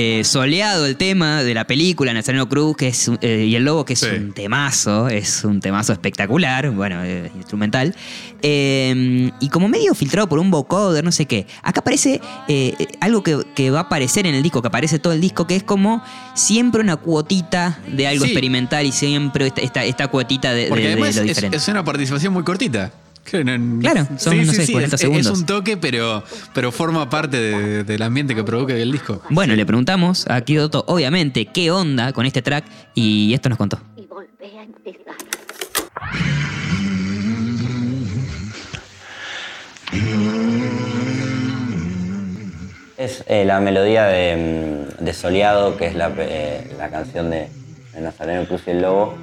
Eh, 0.00 0.22
soleado 0.22 0.86
el 0.86 0.96
tema 0.96 1.42
de 1.42 1.54
la 1.54 1.66
película 1.66 2.12
Nazareno 2.12 2.48
Cruz 2.48 2.76
que 2.76 2.86
es, 2.88 3.10
eh, 3.20 3.46
y 3.48 3.56
el 3.56 3.64
Lobo, 3.64 3.84
que 3.84 3.94
es 3.94 3.98
Sí. 3.98 4.06
un 4.16 4.32
temazo, 4.32 5.08
es 5.08 5.42
un 5.44 5.58
temazo 5.60 5.92
espectacular, 5.92 6.70
bueno, 6.70 7.02
eh, 7.04 7.32
instrumental. 7.34 7.96
Y 8.42 9.48
como 9.50 9.68
medio 9.68 9.94
filtrado 9.94 10.28
por 10.28 10.38
un 10.38 10.50
vocoder, 10.50 11.04
no 11.04 11.10
sé 11.12 11.26
qué. 11.26 11.46
Acá 11.62 11.80
aparece 11.80 12.20
algo 13.00 13.22
que, 13.22 13.38
que 13.56 13.70
va 13.70 13.80
a 13.80 13.82
aparecer 13.82 14.26
en 14.26 14.34
el 14.34 14.42
disco, 14.42 14.62
que 14.62 14.68
aparece 14.68 14.98
todo 15.00 15.12
el 15.12 15.20
disco, 15.20 15.46
que 15.46 15.56
es 15.56 15.62
como 15.64 16.02
siempre 16.34 16.80
una 16.80 16.96
cuotita 16.96 17.80
de 17.88 18.06
algo 18.06 18.24
Sí. 18.24 18.30
experimental 18.30 18.86
y 18.86 18.92
siempre 18.92 19.46
esta, 19.48 19.60
esta, 19.62 19.84
esta 19.84 20.08
cuotita 20.08 20.52
de, 20.52 20.66
Porque 20.68 20.84
de 20.84 20.92
además 20.92 21.16
lo 21.16 21.22
es, 21.22 21.28
diferente. 21.28 21.56
es 21.56 21.66
una 21.68 21.84
participación 21.84 22.32
muy 22.32 22.44
cortita. 22.44 22.92
Claro, 23.30 24.06
son, 24.18 24.46
no 24.46 24.52
sé, 24.52 24.70
40 24.72 24.94
es, 24.96 25.00
segundos. 25.00 25.26
Es 25.32 25.38
un 25.38 25.46
toque, 25.46 25.76
pero, 25.76 26.22
pero 26.54 26.72
forma 26.72 27.08
parte 27.10 27.36
de- 27.38 27.84
del 27.84 28.02
ambiente 28.02 28.34
que 28.34 28.44
provoca 28.44 28.74
el 28.74 28.90
disco. 28.92 29.22
Bueno, 29.30 29.54
le 29.54 29.64
preguntamos 29.66 30.26
a 30.28 30.40
Kidoto, 30.40 30.84
obviamente, 30.88 31.46
qué 31.46 31.70
onda 31.70 32.12
con 32.12 32.26
este 32.26 32.42
track 32.42 32.64
y 32.94 33.32
esto 33.34 33.48
nos 33.48 33.58
contó. 33.58 33.80
y 33.96 34.06
volvé 34.06 34.58
a 34.58 34.62
empezar. 34.62 35.14
Es 42.96 43.22
eh, 43.28 43.44
la 43.44 43.60
melodía 43.60 44.04
de, 44.06 44.86
mm, 45.00 45.04
de 45.04 45.12
Soleado, 45.12 45.76
que 45.76 45.86
es 45.86 45.94
la, 45.94 46.12
eh, 46.18 46.68
la 46.76 46.90
canción 46.90 47.30
de, 47.30 47.48
de 47.94 48.00
Nazareno 48.00 48.44
Cruz 48.46 48.62
y 48.66 48.70
el 48.70 48.82
Lobo. 48.82 49.14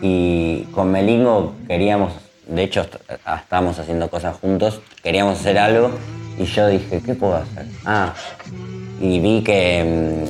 Y 0.00 0.62
con 0.72 0.90
Melingo 0.90 1.54
queríamos, 1.68 2.14
de 2.50 2.62
hecho 2.62 2.80
est- 2.82 2.96
estábamos 3.42 3.78
haciendo 3.78 4.08
cosas 4.10 4.36
juntos, 4.36 4.80
queríamos 5.02 5.38
hacer 5.40 5.58
algo 5.58 5.90
Y 6.38 6.44
yo 6.44 6.66
dije, 6.68 7.02
¿qué 7.04 7.14
puedo 7.14 7.34
hacer? 7.36 7.66
Ah, 7.84 8.14
y 9.00 9.20
vi 9.20 9.42
que 9.42 9.84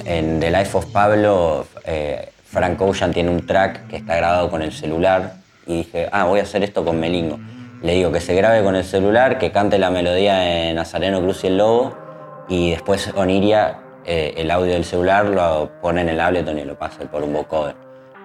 mm, 0.04 0.08
en 0.08 0.40
The 0.40 0.50
Life 0.50 0.76
of 0.76 0.86
Pablo, 0.86 1.66
eh, 1.84 2.30
Frank 2.44 2.80
Ocean 2.80 3.12
tiene 3.12 3.30
un 3.30 3.46
track 3.46 3.86
que 3.86 3.96
está 3.98 4.16
grabado 4.16 4.50
con 4.50 4.60
el 4.62 4.72
celular. 4.72 5.34
Y 5.66 5.78
dije, 5.78 6.08
ah, 6.10 6.24
voy 6.24 6.40
a 6.40 6.42
hacer 6.42 6.64
esto 6.64 6.84
con 6.84 6.98
Melingo. 6.98 7.38
Le 7.82 7.94
digo 7.94 8.10
que 8.10 8.20
se 8.20 8.34
grabe 8.34 8.62
con 8.64 8.74
el 8.74 8.82
celular, 8.84 9.38
que 9.38 9.52
cante 9.52 9.78
la 9.78 9.90
melodía 9.90 10.68
en 10.68 10.74
Nazareno 10.76 11.20
Cruz 11.20 11.44
y 11.44 11.46
el 11.48 11.58
Lobo. 11.58 11.94
Y 12.48 12.70
después 12.72 13.08
Oniria, 13.14 13.78
eh, 14.04 14.34
el 14.36 14.50
audio 14.50 14.72
del 14.72 14.84
celular, 14.84 15.26
lo 15.26 15.70
pone 15.80 16.00
en 16.00 16.08
el 16.08 16.18
Ableton 16.18 16.58
y 16.58 16.64
lo 16.64 16.76
pasa 16.76 17.02
por 17.10 17.22
un 17.22 17.32
vocoder. 17.34 17.76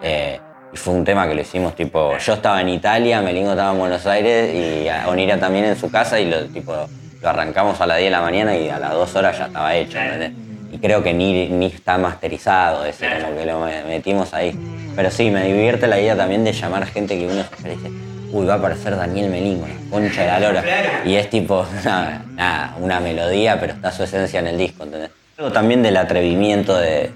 Eh, 0.02 0.40
y 0.76 0.78
fue 0.78 0.94
un 0.94 1.06
tema 1.06 1.26
que 1.26 1.34
lo 1.34 1.42
hicimos 1.42 1.74
tipo, 1.74 2.18
yo 2.18 2.34
estaba 2.34 2.60
en 2.60 2.68
Italia, 2.68 3.22
Melingo 3.22 3.52
estaba 3.52 3.72
en 3.72 3.78
Buenos 3.78 4.06
Aires 4.06 4.54
y 4.54 5.08
Oniria 5.08 5.40
también 5.40 5.64
en 5.64 5.78
su 5.78 5.90
casa 5.90 6.20
y 6.20 6.30
lo 6.30 6.44
tipo 6.48 6.74
lo 7.22 7.30
arrancamos 7.30 7.80
a 7.80 7.88
las 7.88 7.98
10 7.98 8.08
de 8.08 8.12
la 8.12 8.22
mañana 8.22 8.58
y 8.58 8.68
a 8.68 8.78
las 8.78 8.92
2 8.92 9.16
horas 9.16 9.38
ya 9.38 9.46
estaba 9.46 9.74
hecho. 9.74 9.98
¿entendés? 9.98 10.34
Y 10.74 10.78
creo 10.80 11.02
que 11.02 11.14
ni, 11.14 11.48
ni 11.48 11.68
está 11.68 11.98
masterizado 11.98 12.84
ese, 12.84 13.08
como 13.08 13.38
que 13.38 13.46
lo 13.46 13.62
metimos 13.88 14.34
ahí. 14.34 14.54
Pero 14.98 15.10
sí, 15.10 15.32
me 15.32 15.46
divierte 15.46 15.88
la 15.88 15.98
idea 15.98 16.18
también 16.18 16.44
de 16.44 16.52
llamar 16.52 16.84
a 16.84 16.88
gente 16.88 17.18
que 17.18 17.26
uno 17.26 17.46
se 17.62 17.70
dice, 17.70 17.90
uy, 18.34 18.46
va 18.46 18.56
a 18.56 18.58
aparecer 18.58 18.98
Daniel 18.98 19.30
Melingo, 19.30 19.66
la 19.66 19.90
concha 19.90 20.22
de 20.24 20.28
la 20.28 20.40
lora. 20.42 20.64
Y 21.06 21.16
es 21.16 21.30
tipo, 21.30 21.66
nada, 21.86 22.26
nada, 22.34 22.76
una 22.82 23.00
melodía, 23.00 23.58
pero 23.62 23.72
está 23.72 23.94
su 23.94 24.04
esencia 24.04 24.42
en 24.42 24.48
el 24.48 24.58
disco, 24.58 24.84
¿entendés? 24.84 25.12
Algo 25.38 25.54
también 25.54 25.82
del 25.82 25.96
atrevimiento 25.96 26.78
de 26.78 27.12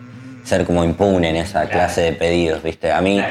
ser 0.46 0.66
como 0.66 0.84
impune 0.84 1.30
en 1.30 1.36
esa 1.36 1.68
clase 1.68 2.02
de 2.02 2.14
pedidos, 2.14 2.64
¿viste? 2.64 2.92
A 2.92 3.02
mí 3.02 3.22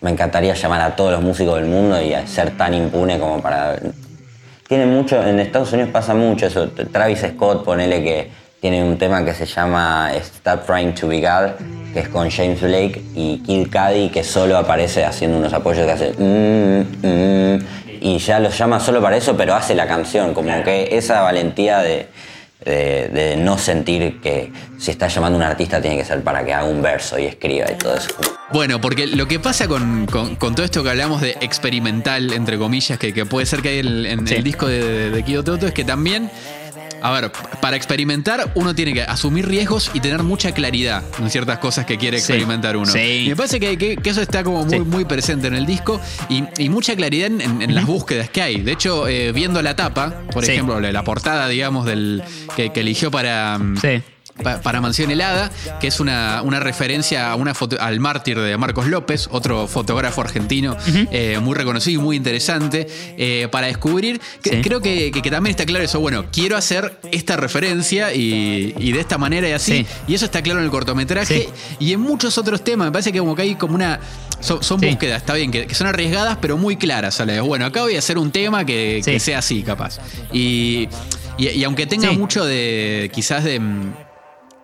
me 0.00 0.10
encantaría 0.10 0.54
llamar 0.54 0.80
a 0.80 0.96
todos 0.96 1.12
los 1.12 1.22
músicos 1.22 1.56
del 1.56 1.66
mundo 1.66 2.00
y 2.00 2.14
ser 2.26 2.56
tan 2.56 2.74
impune 2.74 3.18
como 3.18 3.40
para 3.40 3.76
tiene 4.70 4.86
mucho, 4.86 5.20
en 5.26 5.40
Estados 5.40 5.72
Unidos 5.72 5.90
pasa 5.90 6.14
mucho 6.14 6.46
eso. 6.46 6.68
Travis 6.68 7.26
Scott, 7.28 7.64
ponele 7.64 8.04
que 8.04 8.30
tiene 8.60 8.84
un 8.84 8.96
tema 8.98 9.24
que 9.24 9.34
se 9.34 9.44
llama 9.44 10.12
Stop 10.14 10.64
Trying 10.64 10.94
to 10.94 11.08
Be 11.08 11.20
God, 11.20 11.56
que 11.92 11.98
es 11.98 12.08
con 12.08 12.30
James 12.30 12.60
Blake 12.60 13.02
y 13.16 13.38
Kid 13.38 13.66
Cudi, 13.66 14.10
que 14.10 14.22
solo 14.22 14.56
aparece 14.56 15.04
haciendo 15.04 15.38
unos 15.38 15.52
apoyos 15.52 15.86
que 15.86 15.90
hace. 15.90 16.12
Mm, 16.16 16.82
mm", 17.02 17.58
y 18.00 18.18
ya 18.18 18.38
lo 18.38 18.48
llama 18.50 18.78
solo 18.78 19.02
para 19.02 19.16
eso, 19.16 19.36
pero 19.36 19.56
hace 19.56 19.74
la 19.74 19.88
canción. 19.88 20.34
Como 20.34 20.62
que 20.62 20.96
esa 20.96 21.22
valentía 21.22 21.80
de, 21.80 22.06
de, 22.64 23.36
no 23.38 23.58
sentir 23.58 24.20
que 24.20 24.52
si 24.78 24.90
está 24.90 25.08
llamando 25.08 25.38
a 25.38 25.42
un 25.42 25.46
artista 25.46 25.80
tiene 25.80 25.96
que 25.96 26.04
ser 26.04 26.22
para 26.22 26.44
que 26.44 26.52
haga 26.52 26.66
un 26.66 26.82
verso 26.82 27.18
y 27.18 27.26
escriba 27.26 27.66
y 27.70 27.76
todo 27.76 27.94
eso. 27.94 28.10
Bueno, 28.52 28.80
porque 28.80 29.06
lo 29.06 29.28
que 29.28 29.38
pasa 29.38 29.68
con, 29.68 30.06
todo 30.06 30.64
esto 30.64 30.82
que 30.82 30.90
hablamos 30.90 31.20
de 31.20 31.36
experimental, 31.40 32.32
entre 32.32 32.58
comillas, 32.58 32.98
que, 32.98 33.26
puede 33.26 33.46
ser 33.46 33.62
que 33.62 33.68
hay 33.68 33.78
en, 33.78 34.28
el 34.28 34.42
disco 34.42 34.66
de, 34.66 35.10
de 35.10 35.22
Kido 35.22 35.44
Toto, 35.44 35.66
es 35.66 35.72
que 35.72 35.84
también 35.84 36.30
a 37.02 37.10
ver, 37.12 37.32
para 37.60 37.76
experimentar 37.76 38.52
uno 38.54 38.74
tiene 38.74 38.92
que 38.92 39.02
asumir 39.02 39.46
riesgos 39.46 39.90
y 39.94 40.00
tener 40.00 40.22
mucha 40.22 40.52
claridad 40.52 41.02
en 41.18 41.30
ciertas 41.30 41.58
cosas 41.58 41.86
que 41.86 41.98
quiere 41.98 42.18
experimentar 42.18 42.76
uno. 42.76 42.90
Y 42.96 43.28
me 43.28 43.36
parece 43.36 43.60
que, 43.60 43.98
eso 44.04 44.22
está 44.22 44.42
como 44.42 44.64
muy, 44.64 44.80
muy 44.80 45.04
presente 45.04 45.46
en 45.46 45.54
el 45.54 45.66
disco 45.66 46.00
y, 46.28 46.68
mucha 46.70 46.94
claridad 46.94 47.26
en, 47.28 47.74
las 47.74 47.84
búsquedas 47.84 48.30
que 48.30 48.42
hay. 48.42 48.60
De 48.60 48.72
hecho, 48.72 49.08
eh, 49.08 49.32
viendo 49.32 49.60
la 49.60 49.74
tapa, 49.74 50.22
por 50.32 50.44
ejemplo, 50.44 50.80
la, 50.80 51.04
portada, 51.04 51.48
digamos, 51.48 51.84
del 51.86 52.22
que, 52.56 52.70
eligió 52.74 53.10
para... 53.10 53.58
Mm, 54.40 54.62
para 54.62 54.80
Mansión 54.80 55.10
Helada, 55.10 55.50
que 55.80 55.88
es 55.88 56.00
una, 56.00 56.42
una 56.42 56.60
referencia 56.60 57.30
a 57.30 57.34
una 57.34 57.54
foto, 57.54 57.76
al 57.80 58.00
mártir 58.00 58.38
de 58.38 58.56
Marcos 58.56 58.86
López, 58.86 59.28
otro 59.30 59.66
fotógrafo 59.66 60.20
argentino 60.20 60.76
eh, 61.10 61.38
muy 61.40 61.54
reconocido 61.54 62.00
y 62.00 62.04
muy 62.04 62.16
interesante, 62.16 62.86
eh, 63.16 63.48
para 63.50 63.68
descubrir, 63.68 64.20
que, 64.42 64.60
creo 64.60 64.80
que, 64.80 65.10
también 65.30 65.52
está 65.52 65.64
claro 65.66 65.84
eso, 65.84 66.00
bueno, 66.00 66.26
quiero 66.32 66.56
hacer 66.56 66.98
esta 67.12 67.36
referencia 67.36 68.12
y, 68.12 68.92
de 68.92 69.00
esta 69.00 69.18
manera 69.18 69.48
y 69.48 69.52
así, 69.52 69.86
y 70.06 70.14
eso 70.14 70.24
está 70.24 70.42
claro 70.42 70.60
en 70.60 70.64
el 70.64 70.70
cortometraje 70.70 71.48
y 71.78 71.92
en 71.92 72.00
muchos 72.00 72.36
otros 72.38 72.64
temas, 72.64 72.86
me 72.86 72.92
parece 72.92 73.12
que 73.12 73.18
como 73.18 73.34
que 73.34 73.42
hay 73.42 73.54
como 73.54 73.74
una... 73.74 74.00
Son, 74.40 74.80
búsquedas, 74.80 75.18
está 75.18 75.34
bien, 75.34 75.50
que, 75.50 75.74
son 75.74 75.86
arriesgadas, 75.86 76.38
pero 76.40 76.56
muy 76.56 76.76
claras. 76.76 77.16
¿sale? 77.16 77.38
Bueno, 77.40 77.66
acá 77.66 77.82
voy 77.82 77.96
a 77.96 77.98
hacer 77.98 78.16
un 78.16 78.30
tema 78.30 78.64
que, 78.64 79.02
sea 79.20 79.40
así, 79.40 79.62
capaz. 79.62 79.98
Y, 80.32 80.88
y 81.36 81.62
aunque 81.64 81.86
tenga 81.86 82.10
mucho 82.12 82.46
de, 82.46 83.10
quizás 83.12 83.44
de 83.44 83.60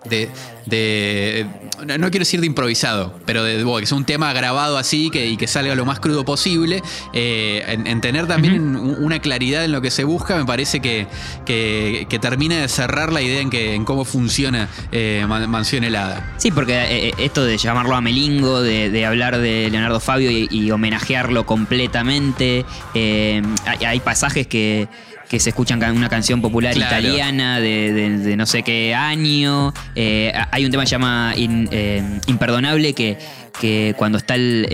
de, 0.08 1.46
no 1.86 2.10
quiero 2.10 2.20
decir 2.20 2.40
de 2.40 2.46
improvisado, 2.46 3.18
pero 3.24 3.44
de, 3.44 3.64
que 3.64 3.84
es 3.84 3.92
un 3.92 4.04
tema 4.04 4.32
grabado 4.32 4.78
así 4.78 5.10
que, 5.10 5.26
y 5.26 5.36
que 5.36 5.46
salga 5.46 5.74
lo 5.74 5.84
más 5.84 6.00
crudo 6.00 6.24
posible, 6.24 6.82
eh, 7.12 7.64
en, 7.66 8.00
tener 8.00 8.26
también 8.26 8.76
una 8.76 9.20
claridad 9.20 9.64
en 9.64 9.72
lo 9.72 9.80
que 9.80 9.90
se 9.90 10.04
busca, 10.04 10.36
me 10.36 10.44
parece 10.44 10.80
que, 10.80 11.06
que, 11.44 12.18
termina 12.20 12.56
de 12.56 12.68
cerrar 12.68 13.12
la 13.12 13.20
idea 13.20 13.40
en, 13.40 13.50
que, 13.50 13.74
en 13.74 13.84
cómo 13.84 14.04
funciona 14.04 14.68
eh, 14.90 15.24
Mansión 15.28 15.84
Helada. 15.84 16.34
Sí, 16.38 16.50
porque 16.50 17.08
eh, 17.08 17.14
esto 17.18 17.44
de 17.44 17.58
llamarlo 17.58 17.94
a 17.94 18.00
Melingo, 18.00 18.62
de, 18.62 19.06
hablar 19.06 19.38
de 19.38 19.68
Leonardo 19.70 20.00
Fabio 20.00 20.30
y, 20.30 20.70
homenajearlo 20.70 21.46
completamente, 21.46 22.64
hay 22.94 24.00
pasajes 24.00 24.46
que 24.46 24.88
que 25.28 25.40
se 25.40 25.50
escuchan 25.50 25.82
una 25.96 26.08
canción 26.08 26.40
popular 26.40 26.76
italiana 26.76 27.60
de, 27.60 28.34
no 28.36 28.46
sé 28.46 28.62
qué 28.62 28.94
año. 28.94 29.72
Eh, 29.94 30.32
hay 30.50 30.64
un 30.64 30.70
tema 30.70 30.84
que 30.84 30.88
se 30.88 30.92
llama 30.92 31.34
eh, 31.36 32.20
Imperdonable 32.26 32.92
que, 32.92 33.18
que 33.60 33.94
cuando 33.96 34.18
está 34.18 34.34
el, 34.34 34.66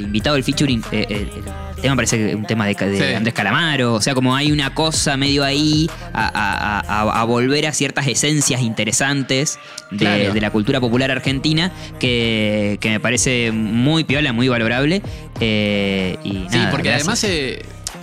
invitado 0.00 0.34
del 0.34 0.44
featuring, 0.44 0.82
eh, 0.90 1.28
el 1.76 1.82
tema 1.82 1.96
parece 1.96 2.18
que 2.18 2.34
un 2.34 2.46
tema 2.46 2.66
de, 2.66 3.16
Andrés 3.16 3.34
Calamaro. 3.34 3.94
O 3.94 4.00
sea, 4.00 4.14
como 4.14 4.34
hay 4.34 4.50
una 4.50 4.74
cosa 4.74 5.16
medio 5.16 5.44
ahí 5.44 5.88
a, 6.12 7.24
volver 7.26 7.66
a 7.66 7.72
ciertas 7.72 8.06
esencias 8.08 8.60
interesantes 8.60 9.58
de, 9.90 10.40
la 10.40 10.50
cultura 10.50 10.80
popular 10.80 11.10
argentina 11.10 11.70
que, 12.00 12.78
me 12.82 13.00
parece 13.00 13.52
muy 13.52 14.04
piola, 14.04 14.32
muy 14.32 14.48
valorable. 14.48 15.02
y 15.40 16.46
sí, 16.50 16.58
porque 16.70 16.92
además 16.92 17.24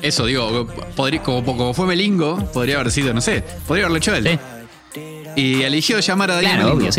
eso, 0.01 0.25
digo, 0.25 0.68
podría, 0.96 1.22
como, 1.22 1.46
como 1.46 1.74
fue 1.74 1.88
Melingo, 1.88 2.38
podría 2.53 2.79
haber 2.79 2.91
sido, 2.91 3.13
no 3.13 3.22
sé, 3.22 3.44
podría 3.68 3.86
haberlo 3.86 3.98
hecho 3.98 4.15
él. 4.15 4.24
Sí. 4.25 4.39
Y 5.39 5.63
eligió 5.63 6.00
llamar 6.00 6.31
a 6.31 6.41
Daniel 6.41 6.89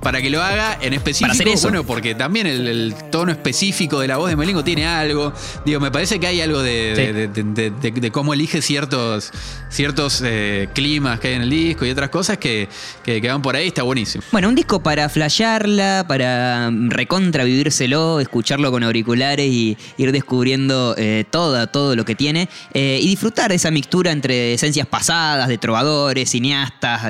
para 0.00 0.22
que 0.22 0.30
lo 0.30 0.42
haga 0.42 0.78
en 0.80 0.94
específico. 0.94 1.52
Bueno, 1.62 1.84
porque 1.84 2.14
también 2.14 2.46
el, 2.46 2.94
tono 3.10 3.32
específico 3.32 4.00
de 4.00 4.08
la 4.08 4.16
voz 4.16 4.30
de 4.30 4.36
Melingo 4.36 4.62
tiene 4.62 4.86
algo. 4.86 5.32
Digo, 5.64 5.80
me 5.80 5.90
parece 5.90 6.20
que 6.20 6.26
hay 6.26 6.40
algo 6.40 6.62
de, 6.62 8.10
cómo 8.12 8.34
elige 8.34 8.62
ciertos, 8.62 9.32
ciertos 9.68 10.22
eh, 10.24 10.68
climas 10.74 11.20
que 11.20 11.28
hay 11.28 11.34
en 11.34 11.42
el 11.42 11.50
disco 11.50 11.84
y 11.84 11.90
otras 11.90 12.10
cosas 12.10 12.38
que, 12.38 12.68
que, 13.04 13.20
van 13.20 13.42
por 13.42 13.56
ahí. 13.56 13.68
Está 13.68 13.82
buenísimo. 13.82 14.22
Bueno, 14.30 14.48
un 14.48 14.54
disco 14.54 14.80
para 14.82 15.08
flashearla, 15.08 16.04
para 16.06 16.70
recontravivírselo, 16.70 18.20
escucharlo 18.20 18.70
con 18.70 18.82
auriculares 18.84 19.46
y 19.46 19.76
ir 19.96 20.12
descubriendo 20.12 20.94
eh, 20.96 21.24
todo 21.30 21.96
lo 21.96 22.04
que 22.04 22.14
tiene 22.14 22.48
eh, 22.74 22.98
y 23.02 23.08
disfrutar 23.08 23.50
de 23.50 23.56
esa 23.56 23.70
mixtura 23.70 24.12
entre 24.12 24.54
esencias 24.54 24.86
pasadas, 24.86 25.48
de 25.48 25.58
trovadores, 25.58 26.30
cineastas, 26.30 27.02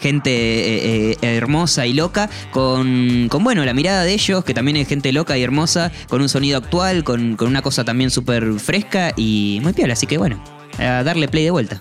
gente 0.00 0.13
eh, 0.24 1.16
eh, 1.20 1.36
hermosa 1.36 1.86
y 1.86 1.92
loca, 1.92 2.28
con, 2.50 3.28
con, 3.28 3.44
bueno, 3.44 3.64
la 3.64 3.74
mirada 3.74 4.04
de 4.04 4.12
ellos, 4.12 4.44
que 4.44 4.54
también 4.54 4.76
es 4.76 4.88
gente 4.88 5.12
loca 5.12 5.36
y 5.36 5.42
hermosa, 5.42 5.90
con 6.08 6.22
un 6.22 6.28
sonido 6.28 6.58
actual, 6.58 7.04
con, 7.04 7.36
una 7.40 7.62
cosa 7.62 7.84
también 7.84 8.10
súper 8.10 8.54
fresca 8.58 9.12
y 9.16 9.60
muy 9.62 9.72
piola. 9.72 9.94
Así 9.94 10.06
que 10.06 10.18
bueno, 10.18 10.42
a 10.78 11.02
darle 11.02 11.28
play 11.28 11.44
de 11.44 11.50
vuelta. 11.50 11.80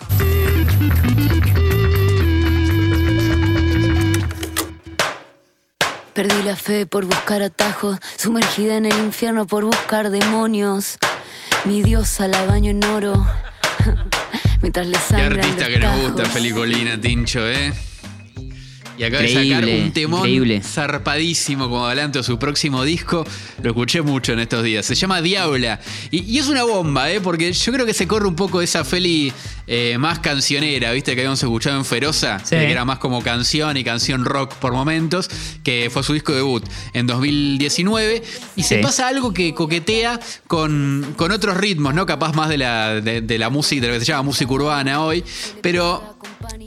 Perdí 6.13 6.43
la 6.43 6.55
fe 6.55 6.85
por 6.85 7.05
buscar 7.05 7.41
atajos, 7.41 7.97
sumergida 8.17 8.77
en 8.77 8.85
el 8.85 8.97
infierno 8.99 9.47
por 9.47 9.65
buscar 9.65 10.11
demonios. 10.11 10.99
Mi 11.65 11.81
diosa 11.81 12.27
la 12.27 12.45
baño 12.45 12.69
en 12.69 12.83
oro. 12.83 13.25
Mientras 14.61 14.87
le 14.87 14.97
Qué 15.09 15.21
artista 15.21 15.67
que 15.67 15.79
nos 15.79 16.01
gusta, 16.01 16.25
Felicolina, 16.25 16.99
Tincho, 16.99 17.47
¿eh? 17.47 17.73
Y 18.97 19.03
acaba 19.03 19.23
de 19.23 19.33
sacar 19.33 19.65
un 19.65 19.91
temón 19.91 20.62
zarpadísimo 20.62 21.69
como 21.69 21.88
adelanto 21.88 22.19
a 22.19 22.23
su 22.23 22.38
próximo 22.38 22.83
disco. 22.83 23.25
Lo 23.62 23.71
escuché 23.71 24.01
mucho 24.01 24.33
en 24.33 24.39
estos 24.39 24.63
días. 24.63 24.85
Se 24.85 24.95
llama 24.95 25.21
Diabla. 25.21 25.79
Y, 26.12 26.38
es 26.38 26.47
una 26.47 26.63
bomba, 26.63 27.12
¿eh? 27.12 27.19
Porque 27.19 27.51
yo 27.51 27.73
creo 27.73 27.85
que 27.85 27.93
se 27.93 28.07
corre 28.07 28.27
un 28.27 28.35
poco 28.35 28.62
esa 28.62 28.83
Feli 28.83 29.33
eh, 29.65 29.97
más 29.97 30.19
cancionera, 30.19 30.91
¿viste? 30.91 31.15
Que 31.15 31.21
habíamos 31.21 31.41
escuchado 31.41 31.77
en 31.77 31.85
Feroza. 31.85 32.41
Que 32.47 32.71
era 32.71 32.85
más 32.85 33.00
como 33.00 33.23
canción 33.23 33.77
y 33.77 33.83
canción 33.83 34.25
rock 34.25 34.53
por 34.55 34.73
momentos. 34.73 35.29
Que 35.63 35.89
fue 35.91 36.03
su 36.03 36.13
disco 36.13 36.33
debut 36.33 36.63
en 36.93 37.07
2019. 37.07 38.21
Y 38.55 38.63
se 38.63 38.77
pasa 38.77 39.07
algo 39.07 39.33
que 39.33 39.55
coquetea 39.55 40.19
con, 40.47 41.13
con 41.17 41.31
otros 41.31 41.57
ritmos, 41.57 41.95
¿no? 41.95 42.05
Capaz 42.05 42.33
más 42.33 42.50
de 42.50 42.57
la, 42.57 43.01
de, 43.01 43.38
la 43.39 43.50
música, 43.50 43.81
de 43.81 43.88
lo 43.88 43.93
que 43.95 44.00
se 44.01 44.05
llama 44.05 44.23
música 44.23 44.51
urbana 44.53 45.01
hoy. 45.01 45.23
Pero 45.62 46.17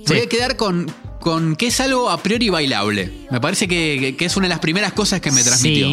voy 0.09 0.19
a 0.19 0.29
quedar 0.29 0.57
con, 0.57 0.91
con 1.27 1.57
que 1.57 1.67
es 1.67 1.81
algo 1.81 2.09
a 2.09 2.23
priori 2.23 2.51
bailable. 2.51 3.11
Me 3.33 3.41
parece 3.41 3.67
que, 3.67 4.15
es 4.17 4.37
una 4.37 4.45
de 4.47 4.51
las 4.51 4.61
primeras 4.61 4.93
cosas 4.93 5.21
que 5.21 5.33
me 5.33 5.43
transmitió. 5.43 5.89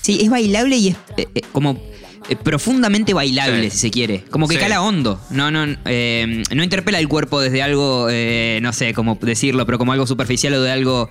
Sí, 0.00 0.20
es 0.22 0.30
bailable 0.30 0.74
y 0.78 0.88
es 0.88 0.96
eh, 1.18 1.28
eh, 1.34 1.42
como 1.52 1.78
eh, 2.30 2.36
profundamente 2.42 3.12
bailable, 3.12 3.64
Sí. 3.64 3.72
si 3.72 3.78
se 3.78 3.90
quiere. 3.90 4.24
Como 4.30 4.48
que 4.48 4.54
Sí. 4.54 4.60
cala 4.60 4.80
hondo. 4.80 5.20
No, 5.28 5.50
no, 5.50 5.66
eh, 5.84 6.42
no 6.54 6.64
interpela 6.64 6.98
el 6.98 7.08
cuerpo 7.08 7.42
desde 7.42 7.60
algo, 7.62 8.06
eh, 8.10 8.58
no 8.62 8.72
sé 8.72 8.94
cómo 8.94 9.18
decirlo, 9.20 9.66
pero 9.66 9.76
como 9.76 9.92
algo 9.92 10.06
superficial 10.06 10.54
o 10.54 10.62
de 10.62 10.70
algo. 10.70 11.10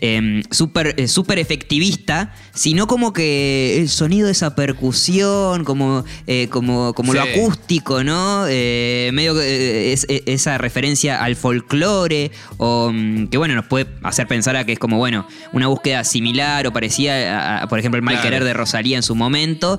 Eh, 0.00 0.06
eh, 0.08 0.16
em, 0.16 0.42
súper 0.50 0.94
eh, 0.96 1.08
súper 1.08 1.38
efectivista, 1.38 2.34
sino 2.54 2.86
como 2.86 3.12
que 3.12 3.78
el 3.80 3.88
sonido 3.88 4.26
de 4.26 4.32
esa 4.32 4.54
percusión, 4.54 5.64
como, 5.64 6.04
eh, 6.26 6.48
como, 6.50 6.92
como 6.94 7.12
lo 7.14 7.20
acústico, 7.22 8.02
¿no? 8.04 8.44
Eh, 8.48 9.10
medio 9.12 9.34
que, 9.34 9.40
eh, 9.40 9.92
es, 9.92 10.06
es- 10.08 10.22
esa 10.26 10.56
referencia 10.58 11.22
al 11.22 11.36
folclore, 11.36 12.30
o 12.58 12.90
mm, 12.92 13.26
que 13.28 13.38
bueno, 13.38 13.54
nos 13.54 13.66
puede 13.66 13.86
hacer 14.02 14.26
pensar 14.26 14.56
a 14.56 14.64
que 14.64 14.72
es 14.72 14.78
como, 14.78 14.98
bueno, 14.98 15.26
una 15.52 15.66
búsqueda 15.68 16.04
similar 16.04 16.66
o 16.66 16.72
parecida 16.72 17.58
a, 17.58 17.62
a, 17.64 17.68
por 17.68 17.78
ejemplo, 17.78 17.96
el 17.98 18.02
mal 18.02 18.14
Claro. 18.14 18.26
querer 18.28 18.44
de 18.44 18.54
Rosalía 18.54 18.96
en 18.96 19.02
su 19.02 19.14
momento. 19.14 19.78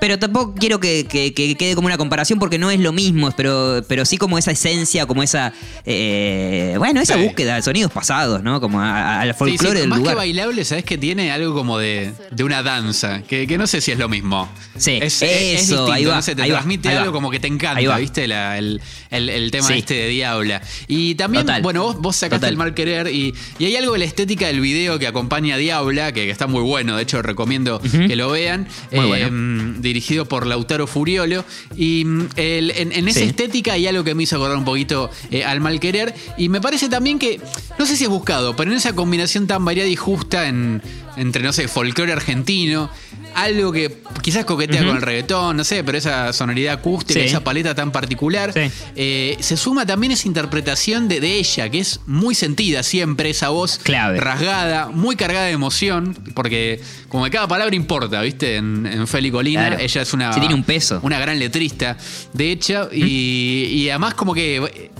Pero 0.00 0.18
tampoco 0.20 0.54
quiero 0.54 0.78
que, 0.78 1.04
que- 1.04 1.34
que 1.34 1.56
quede 1.56 1.74
como 1.74 1.86
una 1.86 1.96
comparación 1.98 2.38
porque 2.38 2.58
no 2.58 2.70
es 2.70 2.78
lo 2.78 2.92
mismo, 2.92 3.30
pero, 3.36 3.82
pero 3.88 4.04
sí 4.04 4.18
como 4.18 4.38
esa 4.38 4.52
esencia, 4.52 5.04
como 5.06 5.22
esa. 5.22 5.52
eh, 5.84 6.74
bueno, 6.78 7.00
esa 7.00 7.14
Sí. 7.14 7.22
búsqueda 7.24 7.56
de 7.56 7.62
sonidos 7.62 7.90
pasados, 7.90 8.42
¿no? 8.42 8.60
Como 8.60 8.80
al 8.80 9.28
Sí, 9.28 9.32
sí, 9.32 9.38
folclore 9.38 9.80
del 9.80 9.88
más 9.88 9.98
lugar. 9.98 10.14
que 10.14 10.16
bailable, 10.18 10.64
¿sabes 10.64 10.84
que 10.84 10.96
tiene 10.96 11.32
algo 11.32 11.54
como 11.54 11.78
de, 11.78 12.12
de 12.30 12.44
una 12.44 12.62
danza? 12.62 13.22
Que, 13.22 13.46
que 13.48 13.58
no 13.58 13.66
sé 13.66 13.80
si 13.80 13.90
es 13.90 13.98
lo 13.98 14.08
mismo. 14.08 14.48
Sí, 14.76 14.98
es, 15.02 15.20
eso, 15.22 15.26
distinto, 15.26 15.92
ahí 15.92 16.04
va, 16.04 16.16
no 16.16 16.22
sé, 16.22 16.36
te 16.36 16.42
ahí 16.42 16.50
va, 16.50 16.58
transmite 16.58 16.94
va. 16.94 17.00
algo 17.00 17.12
como 17.12 17.30
que 17.30 17.40
te 17.40 17.48
encanta. 17.48 17.96
¿viste? 17.98 18.28
La- 18.28 18.56
el, 18.58 18.80
el- 19.16 19.28
el 19.30 19.50
tema 19.50 19.68
Sí. 19.68 19.74
este 19.74 19.94
de 19.94 20.08
Diabla. 20.08 20.62
Y 20.88 21.14
también, 21.14 21.46
Total. 21.46 21.62
bueno, 21.62 21.82
vos, 21.84 21.98
vos 22.00 22.16
sacaste 22.16 22.40
Total. 22.40 22.50
el 22.52 22.56
mal 22.56 22.74
querer 22.74 23.08
y, 23.08 23.34
y 23.58 23.64
hay 23.66 23.76
algo 23.76 23.92
de 23.94 24.00
la 24.00 24.04
estética 24.04 24.46
del 24.46 24.60
video 24.60 24.98
que 24.98 25.06
acompaña 25.06 25.54
a 25.54 25.58
Diabla, 25.58 26.12
que, 26.12 26.24
que 26.24 26.30
está 26.30 26.46
muy 26.46 26.62
bueno, 26.62 26.96
de 26.96 27.02
hecho 27.02 27.22
recomiendo 27.22 27.80
que 27.80 28.16
lo 28.16 28.30
vean. 28.30 28.66
Muy 28.92 29.06
bueno. 29.06 29.28
mm, 29.30 29.80
Dirigido 29.80 30.26
por 30.26 30.46
Lautaro 30.46 30.86
Furiolo. 30.86 31.44
Y 31.76 32.04
mm, 32.04 32.28
el- 32.36 32.70
en, 32.72 32.92
en 32.92 33.08
esa 33.08 33.20
Sí. 33.20 33.26
estética 33.26 33.72
hay 33.74 33.86
algo 33.86 34.04
que 34.04 34.14
me 34.14 34.22
hizo 34.24 34.36
acordar 34.36 34.56
un 34.56 34.64
poquito 34.64 35.10
eh, 35.30 35.44
al 35.44 35.60
mal 35.60 35.80
querer. 35.80 36.14
Y 36.38 36.48
me 36.48 36.60
parece 36.60 36.88
también 36.88 37.18
que, 37.18 37.40
no 37.78 37.86
sé 37.86 37.96
si 37.96 38.04
es 38.04 38.10
buscado, 38.10 38.54
pero 38.56 38.70
en 38.70 38.76
esa 38.76 38.94
combinación 38.94 39.46
tan 39.46 39.64
variada 39.64 39.88
y 39.88 39.96
justa 39.96 40.48
en- 40.48 40.82
entre, 41.16 41.42
no 41.42 41.52
sé, 41.52 41.68
folclore 41.68 42.12
argentino, 42.12 42.90
algo 43.34 43.72
que 43.72 43.98
quizás 44.22 44.44
coquetea 44.44 44.84
con 44.84 44.96
el 44.96 45.02
reggaetón, 45.02 45.56
no 45.56 45.64
sé, 45.64 45.82
pero 45.84 45.98
esa 45.98 46.32
sonoridad 46.32 46.74
acústica, 46.74 47.20
Sí. 47.20 47.26
esa 47.26 47.42
paleta 47.42 47.74
tan 47.74 47.90
particular, 47.92 48.52
Sí. 48.52 48.70
eh, 48.96 49.36
se 49.40 49.56
suma 49.56 49.84
también 49.86 50.12
esa 50.12 50.28
interpretación 50.28 51.08
de, 51.08 51.20
de 51.20 51.34
ella, 51.38 51.68
que 51.68 51.80
es 51.80 52.00
muy 52.06 52.34
sentida 52.34 52.82
siempre, 52.82 53.30
esa 53.30 53.48
voz 53.48 53.78
Clave. 53.82 54.20
rasgada, 54.20 54.88
muy 54.88 55.16
cargada 55.16 55.46
de 55.46 55.52
emoción, 55.52 56.16
porque 56.34 56.80
como 57.08 57.24
que 57.24 57.30
cada 57.30 57.48
palabra 57.48 57.74
importa, 57.74 58.20
¿viste? 58.22 58.56
En, 58.56 58.86
en 58.86 59.06
Feli 59.06 59.30
Colina, 59.30 59.66
Claro. 59.68 59.82
ella 59.82 60.02
es 60.02 60.12
una, 60.14 60.32
Sí, 60.32 60.40
tiene 60.40 60.54
un 60.54 60.64
peso. 60.64 61.00
una 61.02 61.18
gran 61.18 61.38
letrista, 61.38 61.96
de 62.32 62.50
hecho, 62.52 62.88
y, 62.92 63.66
y 63.72 63.90
además 63.90 64.14
como 64.14 64.32
que 64.34 64.56
eh, 64.58 64.90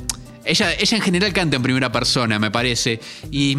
ella, 0.44 0.72
ella 0.74 0.96
en 0.96 1.02
general 1.02 1.32
canta 1.32 1.56
en 1.56 1.62
primera 1.62 1.90
persona, 1.92 2.38
me 2.38 2.50
parece, 2.50 3.00
y 3.30 3.56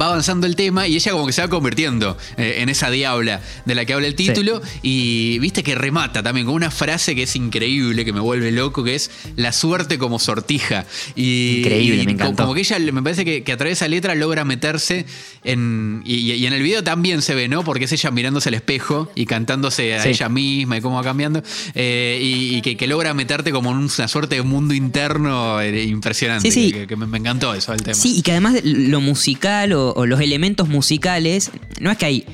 va 0.00 0.06
avanzando 0.06 0.46
el 0.46 0.56
tema 0.56 0.86
y 0.88 0.96
ella 0.96 1.12
como 1.12 1.26
que 1.26 1.32
se 1.32 1.42
va 1.42 1.48
convirtiendo 1.48 2.16
eh, 2.36 2.56
en 2.58 2.68
esa 2.68 2.90
diabla 2.90 3.40
de 3.64 3.74
la 3.74 3.84
que 3.84 3.92
habla 3.94 4.06
el 4.06 4.14
título 4.14 4.60
y 4.82 5.38
viste 5.38 5.62
que 5.62 5.74
remata 5.74 6.22
también 6.22 6.46
con 6.46 6.54
una 6.54 6.70
frase 6.70 7.14
que 7.14 7.24
es 7.24 7.36
increíble, 7.36 8.04
que 8.04 8.12
me 8.12 8.20
vuelve 8.20 8.50
loco, 8.52 8.84
que 8.84 8.94
es 8.94 9.10
la 9.36 9.52
suerte 9.52 9.98
como 9.98 10.18
sortija. 10.18 10.86
Y, 11.14 11.58
Increíble, 11.60 12.02
y 12.02 12.06
me 12.06 12.12
encantó. 12.12 12.42
Como 12.44 12.54
que 12.54 12.60
ella 12.60 12.78
me 12.78 13.02
parece 13.02 13.24
que, 13.24 13.42
que 13.42 13.52
a 13.52 13.56
través 13.56 13.78
de 13.78 13.84
esa 13.84 13.88
letra 13.88 14.14
logra 14.14 14.44
meterse 14.44 15.06
en... 15.44 16.02
Y, 16.04 16.32
y 16.32 16.46
en 16.46 16.52
el 16.52 16.62
video 16.62 16.82
también 16.82 17.22
se 17.22 17.34
ve, 17.34 17.48
¿no? 17.48 17.64
Porque 17.64 17.84
es 17.84 17.92
ella 17.92 18.10
mirándose 18.10 18.48
al 18.48 18.54
espejo 18.54 19.10
y 19.14 19.26
cantándose 19.26 19.94
a 19.94 20.02
Sí. 20.02 20.08
ella 20.10 20.28
misma 20.28 20.76
y 20.78 20.80
cómo 20.80 20.96
va 20.96 21.02
cambiando. 21.04 21.42
eh, 21.74 22.18
y, 22.22 22.56
y 22.56 22.62
que, 22.62 22.76
que 22.76 22.86
logra 22.86 23.14
meterte 23.14 23.50
como 23.52 23.70
en 23.70 23.76
una 23.78 24.08
suerte 24.08 24.36
de 24.36 24.42
mundo 24.42 24.74
interno 24.74 25.60
eh, 25.60 25.84
impresionante. 25.84 26.50
Sí, 26.50 26.66
sí. 26.68 26.72
Que, 26.72 26.86
que 26.86 26.96
me, 26.96 27.06
me 27.06 27.18
encantó 27.18 27.54
eso 27.54 27.72
el 27.72 27.82
tema. 27.82 27.94
Sí, 27.94 28.18
y 28.18 28.22
que 28.22 28.32
además 28.32 28.56
lo 28.64 29.00
musical 29.00 29.72
o, 29.72 29.81
o 29.90 30.06
los 30.06 30.20
elementos 30.20 30.68
musicales, 30.68 31.50
no 31.80 31.90
es 31.90 31.98
que 31.98 32.06
hay 32.06 32.26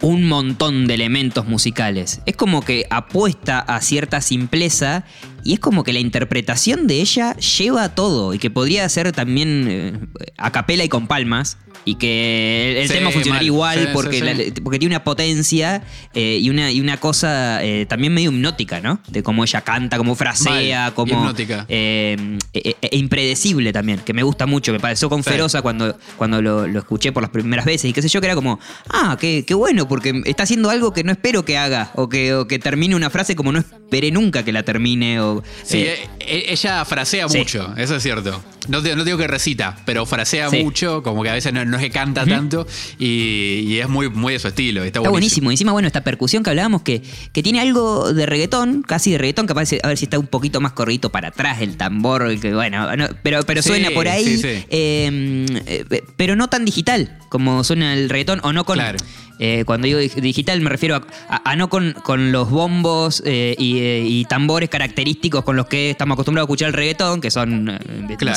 un 0.00 0.28
montón 0.28 0.86
de 0.86 0.94
elementos 0.94 1.46
musicales, 1.46 2.20
es 2.26 2.36
como 2.36 2.62
que 2.62 2.86
apuesta 2.90 3.60
a 3.60 3.80
cierta 3.80 4.20
simpleza 4.20 5.04
y 5.42 5.54
es 5.54 5.60
como 5.60 5.84
que 5.84 5.92
la 5.92 6.00
interpretación 6.00 6.86
de 6.86 7.00
ella 7.00 7.34
lleva 7.36 7.94
todo 7.94 8.34
y 8.34 8.38
que 8.38 8.50
podría 8.50 8.88
ser 8.88 9.12
también 9.12 9.66
eh, 9.68 9.98
a 10.36 10.52
capela 10.52 10.84
y 10.84 10.88
con 10.88 11.06
palmas 11.06 11.56
y 11.86 11.94
que 11.94 12.82
el, 12.82 12.88
Sí, 12.88 12.94
tema 12.94 13.10
funcionaría 13.10 13.40
mal. 13.52 13.54
igual 13.54 13.78
Sí, 13.78 13.86
porque, 13.94 14.18
sí, 14.18 14.24
la- 14.24 14.34
sí. 14.36 14.50
porque 14.62 14.78
tiene 14.78 14.94
una 14.96 15.04
potencia 15.04 15.82
eh, 16.14 16.38
y, 16.42 16.50
una, 16.50 16.70
y 16.70 16.80
una 16.80 16.98
cosa 16.98 17.64
eh, 17.64 17.86
también 17.86 18.12
medio 18.12 18.30
hipnótica, 18.32 18.80
¿no? 18.80 19.00
De 19.08 19.22
cómo 19.22 19.44
ella 19.44 19.60
canta, 19.62 19.96
cómo 19.96 20.14
frasea, 20.16 20.82
Mal, 20.82 20.94
cómo... 20.94 21.12
hipnótica. 21.14 21.64
eh, 21.68 22.38
e- 22.52 22.76
e- 22.82 22.88
e 22.90 22.96
impredecible 22.98 23.72
también, 23.72 24.00
que 24.00 24.12
me 24.12 24.22
gusta 24.24 24.46
mucho. 24.46 24.72
Me 24.72 24.80
pareció 24.80 25.08
con. 25.08 25.22
Feroza 25.24 25.62
cuando, 25.62 25.96
cuando 26.18 26.42
lo, 26.42 26.66
lo 26.66 26.78
escuché 26.80 27.12
por 27.12 27.22
las 27.22 27.30
primeras 27.30 27.64
veces 27.64 27.88
y 27.88 27.92
qué 27.92 28.02
sé 28.02 28.08
yo, 28.08 28.20
que 28.20 28.26
era 28.26 28.34
como, 28.34 28.58
ah, 28.90 29.16
qué, 29.20 29.44
qué 29.46 29.54
bueno, 29.54 29.86
porque 29.88 30.22
está 30.24 30.42
haciendo 30.42 30.70
algo 30.70 30.92
que 30.92 31.04
no 31.04 31.12
espero 31.12 31.44
que 31.44 31.56
haga, 31.56 31.90
o 31.94 32.08
que, 32.08 32.34
o 32.34 32.46
que 32.48 32.58
termine 32.58 32.94
una 32.96 33.10
frase 33.10 33.36
como 33.36 33.52
no 33.52 33.58
esperé 33.60 34.10
nunca 34.10 34.44
que 34.44 34.52
la 34.52 34.62
termine. 34.64 35.20
O, 35.20 35.42
Sí, 35.62 35.78
eh, 35.78 35.94
eh, 35.94 36.08
eh, 36.20 36.44
ella 36.48 36.84
frasea 36.84 37.28
mucho, 37.28 37.72
eso 37.76 37.96
es 37.96 38.02
cierto. 38.02 38.42
No, 38.68 38.80
no 38.80 39.04
digo 39.04 39.18
que 39.18 39.26
recita, 39.26 39.76
pero 39.84 40.06
frasea 40.06 40.50
Sí. 40.50 40.62
mucho, 40.62 41.02
como 41.02 41.22
que 41.22 41.30
a 41.30 41.34
veces 41.34 41.52
no, 41.52 41.64
no 41.64 41.76
es 41.76 41.82
que 41.82 41.90
canta 41.90 42.24
tanto 42.26 42.66
y, 42.98 43.64
y 43.66 43.78
es 43.80 43.88
muy, 43.88 44.08
muy 44.08 44.32
de 44.34 44.38
su 44.38 44.48
estilo. 44.48 44.82
Está, 44.84 45.00
Está 45.00 45.10
buenísimo. 45.10 45.46
buenísimo. 45.46 45.50
Encima, 45.50 45.72
bueno, 45.72 45.86
esta 45.88 46.02
percusión 46.02 46.42
que 46.42 46.50
hablábamos 46.50 46.82
que, 46.82 47.02
que 47.32 47.42
tiene 47.42 47.60
algo 47.60 48.12
de 48.12 48.26
reggaetón, 48.26 48.82
casi 48.82 49.12
de 49.12 49.18
reggaetón, 49.18 49.46
que 49.46 49.54
parece, 49.54 49.80
a 49.82 49.88
ver 49.88 49.98
si 49.98 50.04
está 50.04 50.18
un 50.18 50.26
poquito 50.26 50.60
más 50.60 50.72
corridito 50.72 51.10
para 51.10 51.28
atrás 51.28 51.60
el 51.60 51.76
tambor, 51.76 52.38
que 52.40 52.54
bueno, 52.54 52.94
no, 52.96 53.08
pero, 53.22 53.40
pero 53.44 53.62
Sí, 53.62 53.68
suena 53.68 53.90
por 53.90 54.08
ahí. 54.08 54.24
sí, 54.24 54.38
sí. 54.38 54.64
eh, 54.70 55.46
eh, 55.66 56.02
pero 56.16 56.36
no 56.36 56.48
tan 56.48 56.64
digital 56.64 57.18
como 57.28 57.64
suena 57.64 57.94
el 57.94 58.08
reggaetón, 58.08 58.40
o 58.42 58.52
no 58.52 58.64
con. 58.64 58.76
Claro. 58.76 58.98
Eh, 59.38 59.64
cuando 59.66 59.86
digo 59.86 59.98
dig- 60.00 60.14
digital 60.20 60.60
me 60.60 60.70
refiero 60.70 60.96
a, 60.96 61.02
a- 61.28 61.50
a 61.50 61.56
no 61.56 61.68
con, 61.68 61.92
con 62.04 62.32
los 62.32 62.50
bombos 62.50 63.22
eh, 63.26 63.54
y, 63.58 63.78
eh, 63.78 64.02
y 64.06 64.24
tambores 64.24 64.68
característicos 64.68 65.44
con 65.44 65.56
los 65.56 65.66
que 65.66 65.90
estamos 65.90 66.14
acostumbrados 66.14 66.46
a 66.46 66.48
escuchar 66.48 66.68
el 66.68 66.74
reggaetón, 66.74 67.20
que 67.20 67.30
son, 67.30 67.68
eh, 67.70 67.78
Claro. 68.16 68.36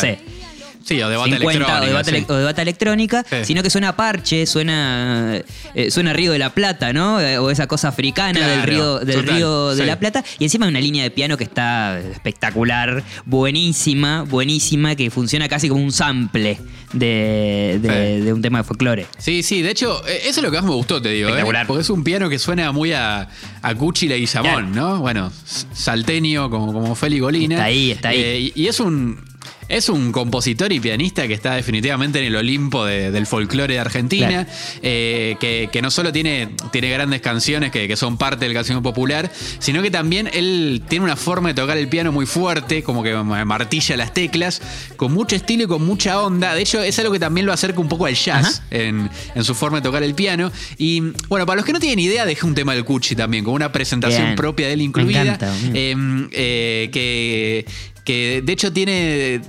Sí, 0.89 1.01
o 1.01 1.09
debate 1.09 1.31
50 1.37 1.47
o 1.47 1.51
electrónico, 1.51 1.85
de, 1.85 1.93
bata, 1.93 2.09
sí. 2.09 2.15
ele- 2.17 2.25
o 2.29 2.33
de 2.35 2.43
bata 2.43 2.61
electrónica, 2.63 3.25
Sí. 3.29 3.35
sino 3.43 3.63
que 3.63 3.69
suena 3.69 3.95
parche, 3.95 4.45
suena, 4.45 5.39
eh, 5.75 5.91
suena 5.91 6.13
Río 6.13 6.31
de 6.31 6.39
la 6.39 6.49
Plata, 6.53 6.91
¿no? 6.93 7.21
Eh, 7.21 7.37
O 7.37 7.49
esa 7.51 7.67
cosa 7.67 7.89
africana 7.89 8.39
del 8.39 8.55
Claro, 8.63 8.71
Río, 8.71 8.99
del 8.99 9.15
total, 9.21 9.35
río 9.35 9.69
de 9.75 9.81
sí. 9.83 9.87
la 9.87 9.99
Plata. 9.99 10.23
Y 10.39 10.43
encima 10.45 10.65
hay 10.65 10.71
una 10.71 10.81
línea 10.81 11.03
de 11.03 11.11
piano 11.11 11.37
que 11.37 11.43
está 11.43 11.99
espectacular, 11.99 13.03
buenísima, 13.25 14.23
buenísima, 14.23 14.95
que 14.95 15.09
funciona 15.11 15.47
casi 15.47 15.69
como 15.69 15.83
un 15.83 15.91
sample 15.91 16.57
de, 16.93 17.79
de- 17.81 18.17
Sí. 18.19 18.25
de 18.25 18.33
un 18.33 18.41
tema 18.41 18.57
de 18.59 18.63
folclore. 18.63 19.05
Sí, 19.17 19.43
sí, 19.43 19.61
de 19.61 19.71
hecho, 19.71 20.05
eh, 20.07 20.21
eso 20.25 20.39
es 20.39 20.43
lo 20.43 20.49
que 20.51 20.57
más 20.57 20.65
me 20.65 20.73
gustó, 20.75 21.01
te 21.01 21.09
digo. 21.09 21.27
¿eh? 21.27 21.31
Espectacular. 21.31 21.67
Porque 21.67 21.81
es 21.81 21.89
un 21.89 22.03
piano 22.03 22.29
que 22.29 22.39
suena 22.39 22.71
muy 22.71 22.93
a, 22.93 23.27
a 23.61 23.75
Cuchila 23.75 24.15
y 24.15 24.25
Samón, 24.27 24.71
¿no? 24.73 24.99
Bueno, 24.99 25.31
salteño 25.73 26.49
como, 26.49 26.73
como 26.73 26.95
Feli 26.95 27.19
Golina. 27.19 27.55
Está 27.55 27.65
ahí, 27.65 27.91
está 27.91 28.09
ahí. 28.09 28.21
Eh, 28.21 28.51
y, 28.55 28.63
y 28.63 28.67
es 28.67 28.79
un. 28.79 29.28
Es 29.69 29.87
un 29.87 30.11
compositor 30.11 30.73
y 30.73 30.79
pianista 30.79 31.27
que 31.27 31.35
está 31.35 31.53
definitivamente 31.53 32.17
en 32.19 32.25
el 32.25 32.35
Olimpo 32.35 32.85
de- 32.85 33.11
del 33.11 33.27
folclore 33.27 33.75
de 33.75 33.79
Argentina, 33.79 34.27
Claro. 34.27 34.49
eh, 34.81 35.35
que, 35.39 35.69
que 35.71 35.81
no 35.83 35.91
solo 35.91 36.11
tiene, 36.11 36.49
tiene 36.71 36.89
grandes 36.89 37.21
canciones 37.21 37.71
que, 37.71 37.87
que 37.87 37.95
son 37.95 38.17
parte 38.17 38.45
del 38.45 38.53
canción 38.55 38.81
popular, 38.81 39.31
sino 39.59 39.83
que 39.83 39.91
también 39.91 40.27
él 40.33 40.81
tiene 40.89 41.05
una 41.05 41.15
forma 41.15 41.49
de 41.49 41.53
tocar 41.53 41.77
el 41.77 41.87
piano 41.87 42.11
muy 42.11 42.25
fuerte, 42.25 42.81
como 42.81 43.03
que 43.03 43.13
martilla 43.13 43.95
las 43.95 44.11
teclas, 44.11 44.59
con 44.97 45.13
mucho 45.13 45.35
estilo 45.35 45.65
y 45.65 45.67
con 45.67 45.85
mucha 45.85 46.19
onda. 46.19 46.55
De 46.55 46.61
hecho, 46.61 46.81
es 46.81 46.97
algo 46.97 47.11
que 47.13 47.19
también 47.19 47.45
lo 47.45 47.53
acerca 47.53 47.79
un 47.79 47.89
poco 47.89 48.07
al 48.07 48.15
jazz 48.15 48.63
en, 48.71 49.07
en 49.35 49.43
su 49.43 49.53
forma 49.53 49.77
de 49.77 49.83
tocar 49.83 50.01
el 50.01 50.15
piano. 50.15 50.51
Y 50.79 51.01
bueno, 51.27 51.45
para 51.45 51.57
los 51.57 51.65
que 51.65 51.73
no 51.73 51.79
tienen 51.79 51.99
idea, 51.99 52.25
dejé 52.25 52.45
un 52.47 52.55
tema 52.55 52.73
del 52.73 52.85
Cuchi 52.85 53.15
también, 53.15 53.43
con 53.43 53.53
una 53.53 53.71
presentación 53.71 54.23
Bien. 54.23 54.35
propia 54.35 54.65
de 54.65 54.73
él 54.73 54.79
Me 54.79 54.85
incluida. 54.85 55.21
encanta, 55.21 55.53
bien. 55.61 56.27
eh, 56.31 56.85
eh, 56.85 56.89
que, 56.91 57.65
que 58.09 58.41
de 58.43 58.53
hecho 58.53 58.71
tiene. 58.73 59.41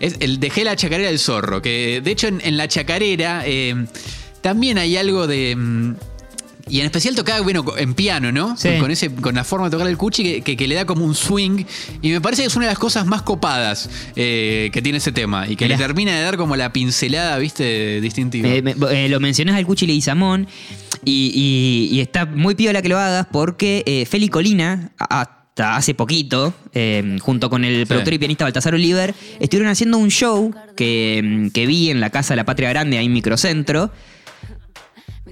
Es 0.00 0.16
el 0.20 0.38
Dejé 0.40 0.62
la 0.64 0.76
chacarera 0.76 1.08
del 1.08 1.18
zorro. 1.18 1.62
Que 1.62 2.00
de 2.04 2.10
hecho 2.10 2.26
en, 2.26 2.40
en 2.44 2.56
la 2.58 2.68
chacarera 2.68 3.42
eh, 3.46 3.74
también 4.42 4.76
hay 4.78 4.96
algo 4.98 5.26
de. 5.26 5.56
mm, 5.56 5.94
Y 6.68 6.80
en 6.80 6.86
especial 6.86 7.14
tocaba, 7.14 7.40
bueno, 7.40 7.64
en 7.78 7.94
piano, 7.94 8.30
¿no? 8.32 8.56
Sí. 8.56 8.70
Con, 8.80 8.90
ese, 8.90 9.08
con 9.14 9.34
la 9.36 9.44
forma 9.44 9.66
de 9.68 9.70
tocar 9.70 9.86
el 9.86 9.96
cuchi 9.96 10.22
que, 10.24 10.42
que- 10.42 10.56
que 10.56 10.66
le 10.68 10.74
da 10.74 10.84
como 10.84 11.04
un 11.04 11.14
swing. 11.14 11.64
Y 12.02 12.10
me 12.10 12.20
parece 12.20 12.42
que 12.42 12.48
es 12.48 12.56
una 12.56 12.66
de 12.66 12.72
las 12.72 12.78
cosas 12.78 13.06
más 13.06 13.22
copadas 13.22 13.88
eh, 14.16 14.68
que 14.72 14.82
tiene 14.82 14.98
ese 14.98 15.12
tema. 15.12 15.48
Y 15.48 15.56
que 15.56 15.64
Mirá. 15.64 15.76
le 15.78 15.82
termina 15.84 16.12
de 16.14 16.22
dar 16.22 16.36
como 16.36 16.56
la 16.56 16.72
pincelada, 16.72 17.38
¿viste? 17.38 18.00
Distintiva. 18.02 18.48
Eh, 18.48 18.60
me- 18.62 18.74
eh, 18.90 19.08
lo 19.08 19.20
mencionás 19.20 19.56
al 19.56 19.64
Cuchi 19.64 19.86
Leguizamón 19.86 20.46
y, 21.04 21.30
y, 21.92 21.96
y 21.96 22.00
está 22.00 22.26
muy 22.26 22.54
piola 22.54 22.82
que 22.82 22.88
lo 22.90 22.98
hagas 22.98 23.26
porque 23.32 24.06
Feli 24.10 24.28
Colina, 24.28 24.90
a- 24.98 25.35
hasta 25.56 25.76
hace 25.76 25.94
poquito, 25.94 26.52
eh, 26.74 27.16
junto 27.22 27.48
con 27.48 27.64
el 27.64 27.86
productor 27.86 28.12
y 28.12 28.18
pianista 28.18 28.44
Baltasar 28.44 28.74
Oliver, 28.74 29.14
estuvieron 29.40 29.70
haciendo 29.70 29.96
un 29.96 30.10
show 30.10 30.52
que, 30.76 31.22
mm, 31.24 31.48
que 31.48 31.64
vi 31.64 31.88
en 31.88 31.98
la 31.98 32.10
Casa 32.10 32.34
de 32.34 32.36
la 32.36 32.44
Patria 32.44 32.68
Grande, 32.68 32.98
ahí 32.98 33.06
en 33.06 33.14
Microcentro, 33.14 33.90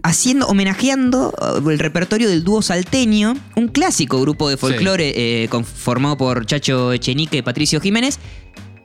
haciendo, 0.03 0.47
homenajeando 0.47 1.35
uh, 1.63 1.69
el 1.69 1.79
repertorio 1.79 2.31
del 2.31 2.43
dúo 2.43 2.63
salteño, 2.63 3.37
un 3.55 3.69
clásico 3.69 4.19
grupo 4.19 4.49
de 4.49 4.57
folclore 4.57 5.13
eh, 5.15 5.49
conformado 5.49 6.17
por 6.17 6.47
Chacho 6.47 6.95
Echenique 6.95 7.37
y 7.37 7.43
Patricio 7.43 7.79
Jiménez, 7.79 8.19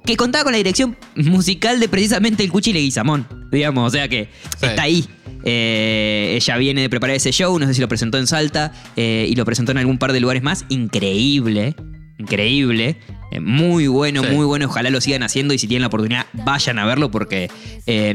que 0.05 0.17
contaba 0.17 0.43
con 0.43 0.51
la 0.51 0.57
dirección 0.57 0.97
musical 1.15 1.79
de 1.79 1.87
precisamente 1.87 2.43
el 2.43 2.51
Cuchi 2.51 2.73
Leguizamón, 2.73 3.25
digamos, 3.49 3.87
o 3.87 3.91
sea 3.95 4.09
que 4.09 4.27
Sí. 4.59 4.65
está 4.65 4.81
ahí. 4.81 5.05
Eh, 5.43 6.33
ella 6.35 6.57
viene 6.57 6.81
de 6.81 6.89
preparar 6.89 7.15
ese 7.15 7.31
show, 7.31 7.57
no 7.59 7.65
sé 7.67 7.73
si 7.73 7.81
lo 7.81 7.87
presentó 7.87 8.17
en 8.17 8.27
Salta 8.27 8.71
eh, 8.95 9.25
y 9.29 9.35
lo 9.35 9.45
presentó 9.45 9.71
en 9.71 9.77
algún 9.77 9.97
par 9.97 10.13
de 10.13 10.19
lugares 10.19 10.43
más. 10.43 10.65
Increíble, 10.69 11.75
increíble. 12.17 12.97
Eh, 13.31 13.39
muy 13.39 13.87
bueno, 13.87 14.23
Sí. 14.23 14.29
muy 14.35 14.45
bueno. 14.45 14.65
Ojalá 14.65 14.89
lo 14.89 14.99
sigan 15.01 15.21
haciendo 15.23 15.53
y 15.53 15.59
si 15.59 15.67
tienen 15.67 15.81
la 15.81 15.87
oportunidad, 15.87 16.25
vayan 16.33 16.79
a 16.79 16.85
verlo 16.85 17.11
porque, 17.11 17.49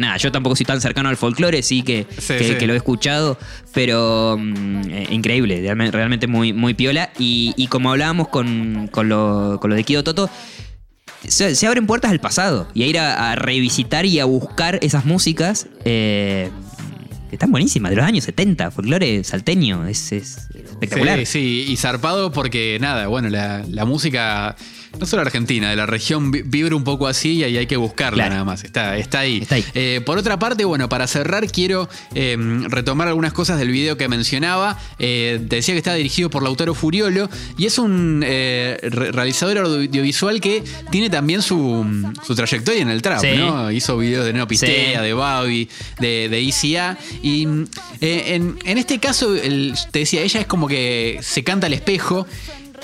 nada, 0.01 0.17
yo 0.17 0.33
tampoco 0.33 0.57
soy 0.57 0.67
tan 0.67 0.81
cercano 0.81 1.09
al 1.09 1.17
folclore, 1.17 1.63
sí 1.63 1.83
que, 1.83 2.07
Sí, 2.19 2.35
que, 2.37 2.45
sí. 2.45 2.55
que 2.57 2.67
lo 2.67 2.73
he 2.75 2.77
escuchado, 2.77 3.39
pero 3.73 4.37
mm, 4.39 4.83
increíble, 5.13 5.63
realme- 5.63 5.91
realmente 5.93 6.27
muy, 6.27 6.53
muy 6.53 6.75
piola. 6.75 7.11
Y, 7.19 7.55
y 7.57 7.69
como 7.69 7.91
hablábamos 7.93 8.29
con, 8.29 8.89
con 8.91 9.09
lo, 9.09 9.59
con 9.61 9.71
lo 9.71 9.77
de 9.77 9.85
Kido 9.85 10.03
Toto, 10.03 10.29
se, 11.27 11.55
se 11.55 11.67
abren 11.67 11.87
puertas 11.87 12.11
al 12.11 12.21
pasado 12.21 12.69
y 12.75 12.83
a 12.83 12.87
ir 12.87 12.99
a, 12.99 13.31
a 13.33 13.37
revisitar 13.37 14.05
y 14.05 14.19
a 14.19 14.25
buscar 14.27 14.79
esas 14.83 15.07
músicas 15.07 15.69
eh, 15.87 16.51
están 17.35 17.51
buenísimas, 17.51 17.91
de 17.91 17.97
los 17.97 18.05
años 18.05 18.25
70, 18.25 18.71
folclore 18.71 19.23
salteño, 19.25 19.87
es, 19.87 20.13
es 20.13 20.49
espectacular. 20.55 21.19
Sí, 21.21 21.27
sí, 21.27 21.67
y 21.69 21.77
zarpado 21.77 22.33
porque 22.33 22.79
nada, 22.81 23.07
bueno, 23.07 23.29
la, 23.29 23.65
la 23.69 23.85
música, 23.85 24.57
no 24.99 25.07
solo 25.07 25.23
argentina, 25.23 25.71
de 25.71 25.77
la 25.77 25.87
región 25.87 26.31
vi- 26.31 26.43
vibra 26.43 26.77
un 26.77 26.85
poco 26.85 27.07
así 27.07 27.33
y 27.35 27.45
ahí 27.45 27.57
hay 27.57 27.67
que 27.67 27.77
buscarla 27.77 28.25
Claro. 28.25 28.31
nada 28.33 28.45
más. 28.45 28.65
Está, 28.65 28.97
está 28.97 29.21
ahí. 29.21 29.39
Está 29.43 29.57
ahí. 29.57 29.65
Eh, 29.75 30.01
por 30.05 30.19
otra 30.19 30.39
parte, 30.39 30.65
bueno, 30.65 30.89
para 30.89 31.07
cerrar 31.07 31.47
quiero 31.51 31.89
eh, 32.15 32.37
retomar 32.69 33.09
algunas 33.09 33.33
cosas 33.33 33.59
del 33.59 33.71
video 33.71 33.97
que 33.97 34.09
mencionaba. 34.09 34.79
Eh, 34.99 35.41
te 35.49 35.57
decía 35.57 35.75
que 35.75 35.79
está 35.79 35.95
dirigido 35.95 36.31
por 36.31 36.43
Lautaro 36.43 36.75
Furiolo 36.75 37.29
y 37.59 37.67
es 37.67 37.79
un 37.79 38.23
eh, 38.25 38.79
re- 38.83 39.13
realizador 39.13 39.59
audiovisual 39.59 40.41
que 40.41 40.63
tiene 40.91 41.11
también 41.11 41.43
su, 41.43 41.85
su 42.25 42.35
trayectoria 42.35 42.83
en 42.83 42.89
el 42.91 43.03
trap, 43.03 43.21
Sí. 43.21 43.29
¿no? 43.37 43.71
Hizo 43.71 43.99
videos 43.99 44.25
de 44.25 44.33
Neo 44.33 44.47
Pistea, 44.47 44.99
Sí. 45.01 45.05
de 45.05 45.13
Bobby, 45.15 45.69
de, 46.01 46.29
de 46.29 46.41
ICA. 46.41 46.97
Y 47.23 47.47
mm, 47.47 47.65
eh, 48.01 48.23
en, 48.35 48.59
en 48.65 48.79
este 48.79 48.99
caso, 48.99 49.35
el- 49.35 49.75
te 49.91 50.01
decía, 50.01 50.23
ella 50.23 50.41
es 50.41 50.47
como 50.47 50.69
que 50.69 51.19
se 51.23 51.43
canta 51.45 51.67
al 51.67 51.73
espejo 51.75 52.27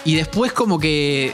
y 0.05 0.15
después 0.17 0.53
como 0.53 0.79
que. 0.79 1.33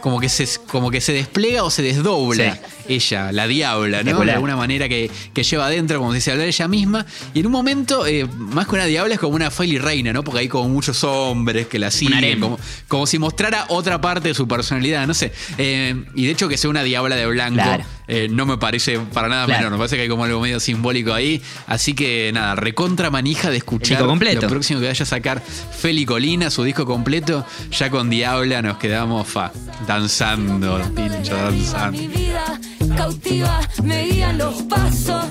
Como 0.00 0.18
que, 0.20 0.28
se, 0.28 0.48
como 0.66 0.90
que 0.90 1.00
se 1.00 1.12
despliega 1.12 1.62
o 1.62 1.70
se 1.70 1.82
desdobla 1.82 2.54
Sí. 2.54 2.60
ella, 2.94 3.32
la 3.32 3.46
diabla, 3.46 4.02
¿no? 4.02 4.20
De 4.20 4.32
alguna 4.32 4.56
manera 4.56 4.88
que, 4.88 5.10
que 5.34 5.42
lleva 5.42 5.66
adentro, 5.66 5.98
como 5.98 6.12
si 6.14 6.20
se 6.20 6.30
hablara 6.30 6.48
ella 6.48 6.68
misma. 6.68 7.06
Y 7.34 7.40
en 7.40 7.46
un 7.46 7.52
momento, 7.52 8.06
eh, 8.06 8.26
más 8.36 8.66
que 8.66 8.74
una 8.76 8.86
diabla, 8.86 9.14
es 9.14 9.20
como 9.20 9.34
una 9.36 9.50
Faily 9.50 9.78
Reina, 9.78 10.12
¿no? 10.12 10.24
Porque 10.24 10.40
hay 10.40 10.48
como 10.48 10.68
muchos 10.68 11.04
hombres 11.04 11.66
que 11.66 11.78
la 11.78 11.90
siguen, 11.90 12.40
como, 12.40 12.58
como 12.88 13.06
si 13.06 13.18
mostrara 13.18 13.66
otra 13.68 14.00
parte 14.00 14.28
de 14.28 14.34
su 14.34 14.48
personalidad, 14.48 15.06
no 15.06 15.14
sé. 15.14 15.32
Eh, 15.58 16.04
y 16.14 16.24
de 16.26 16.32
hecho, 16.32 16.48
que 16.48 16.56
sea 16.56 16.70
una 16.70 16.82
diabla 16.82 17.16
de 17.16 17.26
blanco, 17.26 17.54
Claro. 17.62 17.84
Eh, 18.12 18.28
no 18.28 18.44
me 18.44 18.58
parece 18.58 18.98
para 18.98 19.28
nada 19.28 19.44
Claro. 19.46 19.60
menor. 19.60 19.72
Me 19.72 19.78
parece 19.78 19.94
que 19.96 20.02
hay 20.02 20.08
como 20.08 20.24
algo 20.24 20.40
medio 20.40 20.58
simbólico 20.58 21.12
ahí. 21.12 21.40
Así 21.68 21.94
que 21.94 22.30
nada, 22.34 22.56
recontra 22.56 23.08
manija 23.10 23.50
de 23.50 23.58
escuchar 23.58 23.98
disco 23.98 24.06
completo. 24.08 24.42
lo 24.42 24.48
próximo 24.48 24.80
que 24.80 24.86
vaya 24.88 25.02
a 25.04 25.06
sacar 25.06 25.40
Feli 25.42 26.04
Colina, 26.04 26.50
su 26.50 26.64
disco 26.64 26.84
completo. 26.84 27.46
Ya 27.70 27.88
con 27.88 28.10
Diabla 28.10 28.62
nos 28.62 28.78
quedamos 28.78 29.28
fa, 29.28 29.52
danzando, 29.86 30.80
pincho, 30.94 31.36
danzando. 31.36 31.96
Mi 31.98 32.08
vida 32.08 32.60
cautiva, 32.96 33.60
me 33.84 34.04
guían 34.06 34.38
los 34.38 34.62
pasos. 34.62 35.24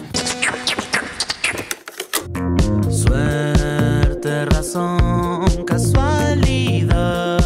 Suerte, 2.89 4.46
razón, 4.46 5.63
casualidad. 5.65 7.39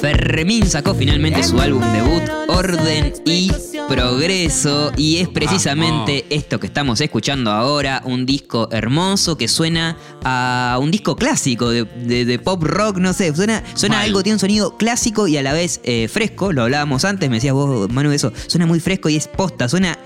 Fermín 0.00 0.66
sacó 0.66 0.94
finalmente 0.94 1.42
su 1.42 1.60
álbum 1.60 1.82
debut, 1.92 2.22
Orden 2.64 3.14
y 3.24 3.50
Progreso, 3.88 4.92
y 4.98 5.16
es 5.16 5.28
precisamente 5.28 6.26
esto 6.28 6.60
que 6.60 6.66
estamos 6.66 7.00
escuchando 7.00 7.50
ahora, 7.50 8.02
un 8.04 8.26
disco 8.26 8.68
hermoso 8.70 9.38
que 9.38 9.48
suena 9.48 9.96
a 10.24 10.76
un 10.78 10.90
disco 10.90 11.16
clásico 11.16 11.70
de, 11.70 11.84
de- 11.84 12.26
de 12.26 12.38
pop 12.38 12.62
rock, 12.62 12.98
no 12.98 13.14
sé, 13.14 13.34
suena, 13.34 13.64
suena 13.74 13.96
Mal. 13.96 14.04
algo, 14.08 14.22
tiene 14.22 14.34
un 14.34 14.40
sonido 14.40 14.76
clásico 14.76 15.26
y 15.26 15.38
a 15.38 15.42
la 15.42 15.54
vez 15.54 15.80
eh, 15.84 16.06
fresco, 16.12 16.52
lo 16.52 16.62
hablábamos 16.64 17.06
antes, 17.06 17.30
me 17.30 17.36
decías 17.36 17.54
vos, 17.54 17.90
Manu, 17.90 18.12
eso, 18.12 18.30
suena 18.46 18.66
muy 18.66 18.78
fresco 18.78 19.08
y 19.08 19.16
es 19.16 19.26
posta, 19.26 19.66
suena 19.66 19.98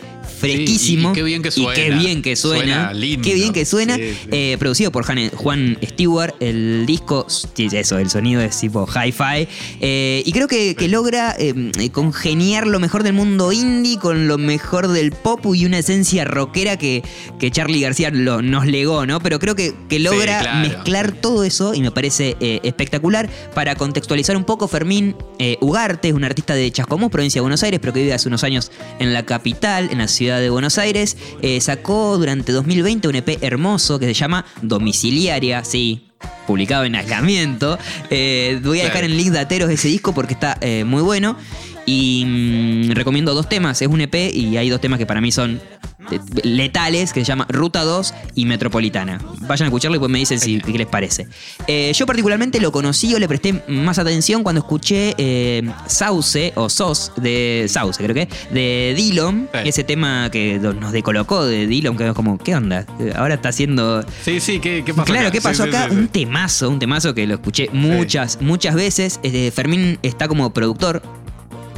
fresquísimo. 0.52 1.08
y- 1.08 1.12
y 1.12 1.14
qué 1.14 1.22
bien 1.22 1.42
que 1.42 1.48
Y 1.48 1.52
suena. 1.52 1.74
qué 1.74 1.90
bien 1.90 2.22
que 2.22 2.36
suena. 2.36 2.64
Suena 2.64 2.92
lindo. 2.94 3.26
Qué 3.28 3.34
bien 3.34 3.52
que 3.52 3.64
suena. 3.64 3.96
Sí, 3.96 4.02
sí. 4.22 4.28
Eh, 4.32 4.56
producido 4.58 4.92
por 4.92 5.04
Juan, 5.04 5.78
Stewart. 5.84 6.34
El 6.40 6.84
disco, 6.86 7.26
eso, 7.56 7.98
el 7.98 8.10
sonido 8.10 8.40
es 8.40 8.58
tipo 8.58 8.86
hi-fi. 8.86 9.48
Eh, 9.80 10.22
y 10.24 10.32
creo 10.32 10.48
que, 10.48 10.74
que 10.74 10.88
logra 10.88 11.34
eh, 11.38 11.54
congeniar 11.92 12.66
lo 12.66 12.80
mejor 12.80 13.02
del 13.02 13.12
mundo 13.14 13.52
indie 13.52 13.98
con 13.98 14.28
lo 14.28 14.38
mejor 14.38 14.88
del 14.88 15.12
pop 15.12 15.44
y 15.54 15.64
una 15.66 15.78
esencia 15.78 16.24
rockera 16.24 16.76
que, 16.76 17.02
que 17.38 17.50
Charlie 17.50 17.80
García 17.80 18.10
lo- 18.10 18.42
nos 18.42 18.66
legó, 18.66 19.06
¿no? 19.06 19.20
Pero 19.20 19.38
creo 19.38 19.54
que, 19.54 19.72
que 19.88 19.98
logra 19.98 20.40
claro. 20.40 20.68
mezclar 20.68 21.12
todo 21.12 21.44
eso 21.44 21.74
y 21.74 21.80
me 21.80 21.90
parece 21.90 22.36
espectacular. 22.40 23.28
Para 23.54 23.74
contextualizar 23.76 24.36
un 24.36 24.44
poco, 24.44 24.68
Fermín 24.68 25.14
Ugarte 25.60 26.08
es 26.08 26.14
un 26.14 26.24
artista 26.24 26.54
de 26.54 26.70
Chascomús, 26.70 27.10
provincia 27.10 27.38
de 27.38 27.42
Buenos 27.42 27.62
Aires, 27.62 27.80
pero 27.80 27.92
que 27.92 28.00
vive 28.00 28.12
hace 28.12 28.28
unos 28.28 28.44
años 28.44 28.70
en 28.98 29.12
la 29.12 29.24
capital, 29.24 29.88
en 29.90 29.98
la 29.98 30.08
ciudad 30.08 30.33
de 30.38 30.50
Buenos 30.50 30.78
Aires. 30.78 31.16
Eh, 31.42 31.60
sacó 31.60 32.18
durante 32.18 32.52
2020 32.52 33.08
un 33.08 33.16
EP 33.16 33.42
hermoso 33.42 33.98
que 33.98 34.06
se 34.06 34.14
llama 34.14 34.44
Domiciliaria, 34.62 35.64
sí. 35.64 36.08
Publicado 36.46 36.84
en 36.84 36.94
aislamiento. 36.94 37.78
Eh, 38.10 38.60
voy 38.62 38.80
a 38.80 38.84
dejar 38.84 39.04
en 39.04 39.16
link 39.16 39.30
de 39.30 39.40
ateros 39.40 39.70
ese 39.70 39.88
disco 39.88 40.14
porque 40.14 40.34
está 40.34 40.56
eh, 40.60 40.84
muy 40.84 41.02
bueno. 41.02 41.36
Y 41.86 42.24
mm, 42.26 42.90
recomiendo 42.92 43.34
dos 43.34 43.48
temas. 43.48 43.80
Es 43.82 43.88
un 43.88 44.00
EP 44.00 44.14
y 44.32 44.56
hay 44.56 44.70
dos 44.70 44.80
temas 44.80 44.98
que 44.98 45.06
para 45.06 45.20
mí 45.20 45.30
son 45.32 45.60
eh, 46.10 46.18
letales, 46.42 47.12
que 47.12 47.20
se 47.20 47.24
llama 47.26 47.46
Ruta 47.48 47.82
2 47.84 48.14
y 48.34 48.46
Metropolitana. 48.46 49.20
Vayan 49.42 49.66
a 49.66 49.68
escucharlo 49.68 49.96
y 49.96 49.98
pues 49.98 50.10
me 50.10 50.18
dicen 50.18 50.40
si, 50.40 50.60
qué 50.60 50.72
les 50.78 50.86
parece. 50.86 51.26
Eh, 51.66 51.92
yo 51.94 52.06
particularmente 52.06 52.60
lo 52.60 52.72
conocí 52.72 53.14
o 53.14 53.18
le 53.18 53.28
presté 53.28 53.62
más 53.68 53.98
atención 53.98 54.42
cuando 54.42 54.60
escuché 54.60 55.14
eh, 55.18 55.62
Sauce 55.86 56.52
o 56.56 56.68
SOS 56.68 57.12
de 57.16 57.66
Sauce, 57.68 58.02
creo 58.02 58.14
que, 58.14 58.28
de 58.50 58.94
Dillon. 58.96 59.48
Sí. 59.52 59.58
Ese 59.68 59.84
tema 59.84 60.30
que 60.30 60.58
nos 60.58 60.92
decolocó 60.92 61.44
de 61.44 61.66
Dillon, 61.66 61.96
que 61.96 62.06
es 62.08 62.12
como, 62.14 62.38
¿qué 62.38 62.54
onda? 62.54 62.86
Ahora 63.16 63.34
está 63.34 63.50
haciendo 63.50 64.04
Sí, 64.22 64.40
sí, 64.40 64.58
¿qué, 64.60 64.82
qué 64.84 64.94
pasó 64.94 65.06
Claro, 65.06 65.28
acá? 65.28 65.32
¿qué 65.32 65.40
pasó 65.40 65.64
Sí, 65.64 65.68
acá? 65.68 65.88
sí. 65.90 65.96
Un 65.96 66.08
temazo, 66.08 66.70
un 66.70 66.78
temazo 66.78 67.14
que 67.14 67.26
lo 67.26 67.34
escuché 67.34 67.68
muchas, 67.72 68.40
muchas 68.40 68.74
veces. 68.74 69.20
Eh, 69.22 69.50
Fermín 69.54 69.98
está 70.02 70.28
como 70.28 70.52
productor 70.52 71.02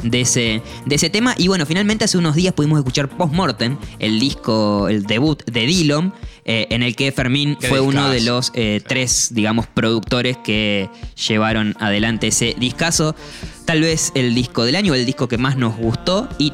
de 0.03 0.21
ese, 0.21 0.61
de 0.85 0.95
ese 0.95 1.09
tema. 1.09 1.35
Y 1.37 1.47
bueno, 1.47 1.65
finalmente 1.65 2.05
hace 2.05 2.17
unos 2.17 2.35
días 2.35 2.53
pudimos 2.53 2.79
escuchar 2.79 3.09
Postmortem, 3.09 3.77
el 3.99 4.19
disco, 4.19 4.87
el 4.89 5.03
debut 5.03 5.43
de 5.45 5.65
Dillon, 5.65 6.13
eh, 6.45 6.67
en 6.69 6.83
el 6.83 6.95
que 6.95 7.11
Fermín 7.11 7.57
fue 7.59 7.79
uno 7.79 8.09
de 8.09 8.21
los 8.21 8.51
eh, 8.53 8.81
tres, 8.85 9.29
digamos, 9.31 9.67
productores 9.67 10.37
que 10.37 10.89
llevaron 11.27 11.75
adelante 11.79 12.27
ese 12.27 12.55
discazo. 12.57 13.15
Tal 13.65 13.81
vez 13.81 14.11
el 14.15 14.33
disco 14.33 14.63
del 14.63 14.75
año, 14.75 14.93
el 14.95 15.05
disco 15.05 15.27
que 15.27 15.37
más 15.37 15.57
nos 15.57 15.75
gustó. 15.75 16.29
Y 16.37 16.53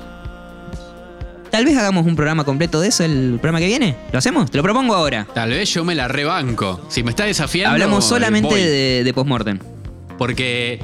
tal 1.52 1.66
vez 1.66 1.78
hagamos 1.78 2.08
un 2.08 2.16
programa 2.16 2.44
completo 2.44 2.82
de 2.82 2.88
eso 2.88 3.04
el 3.04 3.38
programa 3.40 3.60
que 3.60 3.68
viene. 3.68 3.96
¿Lo 4.12 4.18
hacemos? 4.18 4.50
Te 4.50 4.58
lo 4.58 4.64
propongo 4.64 4.96
ahora. 4.96 5.28
Tal 5.34 5.52
vez 5.52 5.72
yo 5.72 5.86
me 5.86 5.94
la 5.94 6.08
rebanco. 6.08 6.82
Si 6.90 7.04
me 7.04 7.12
está 7.12 7.26
desafiando. 7.26 7.74
Hablamos 7.74 8.06
solamente 8.06 8.56
de, 8.56 9.04
de 9.04 9.14
Postmortem. 9.14 9.60
Porque 10.18 10.80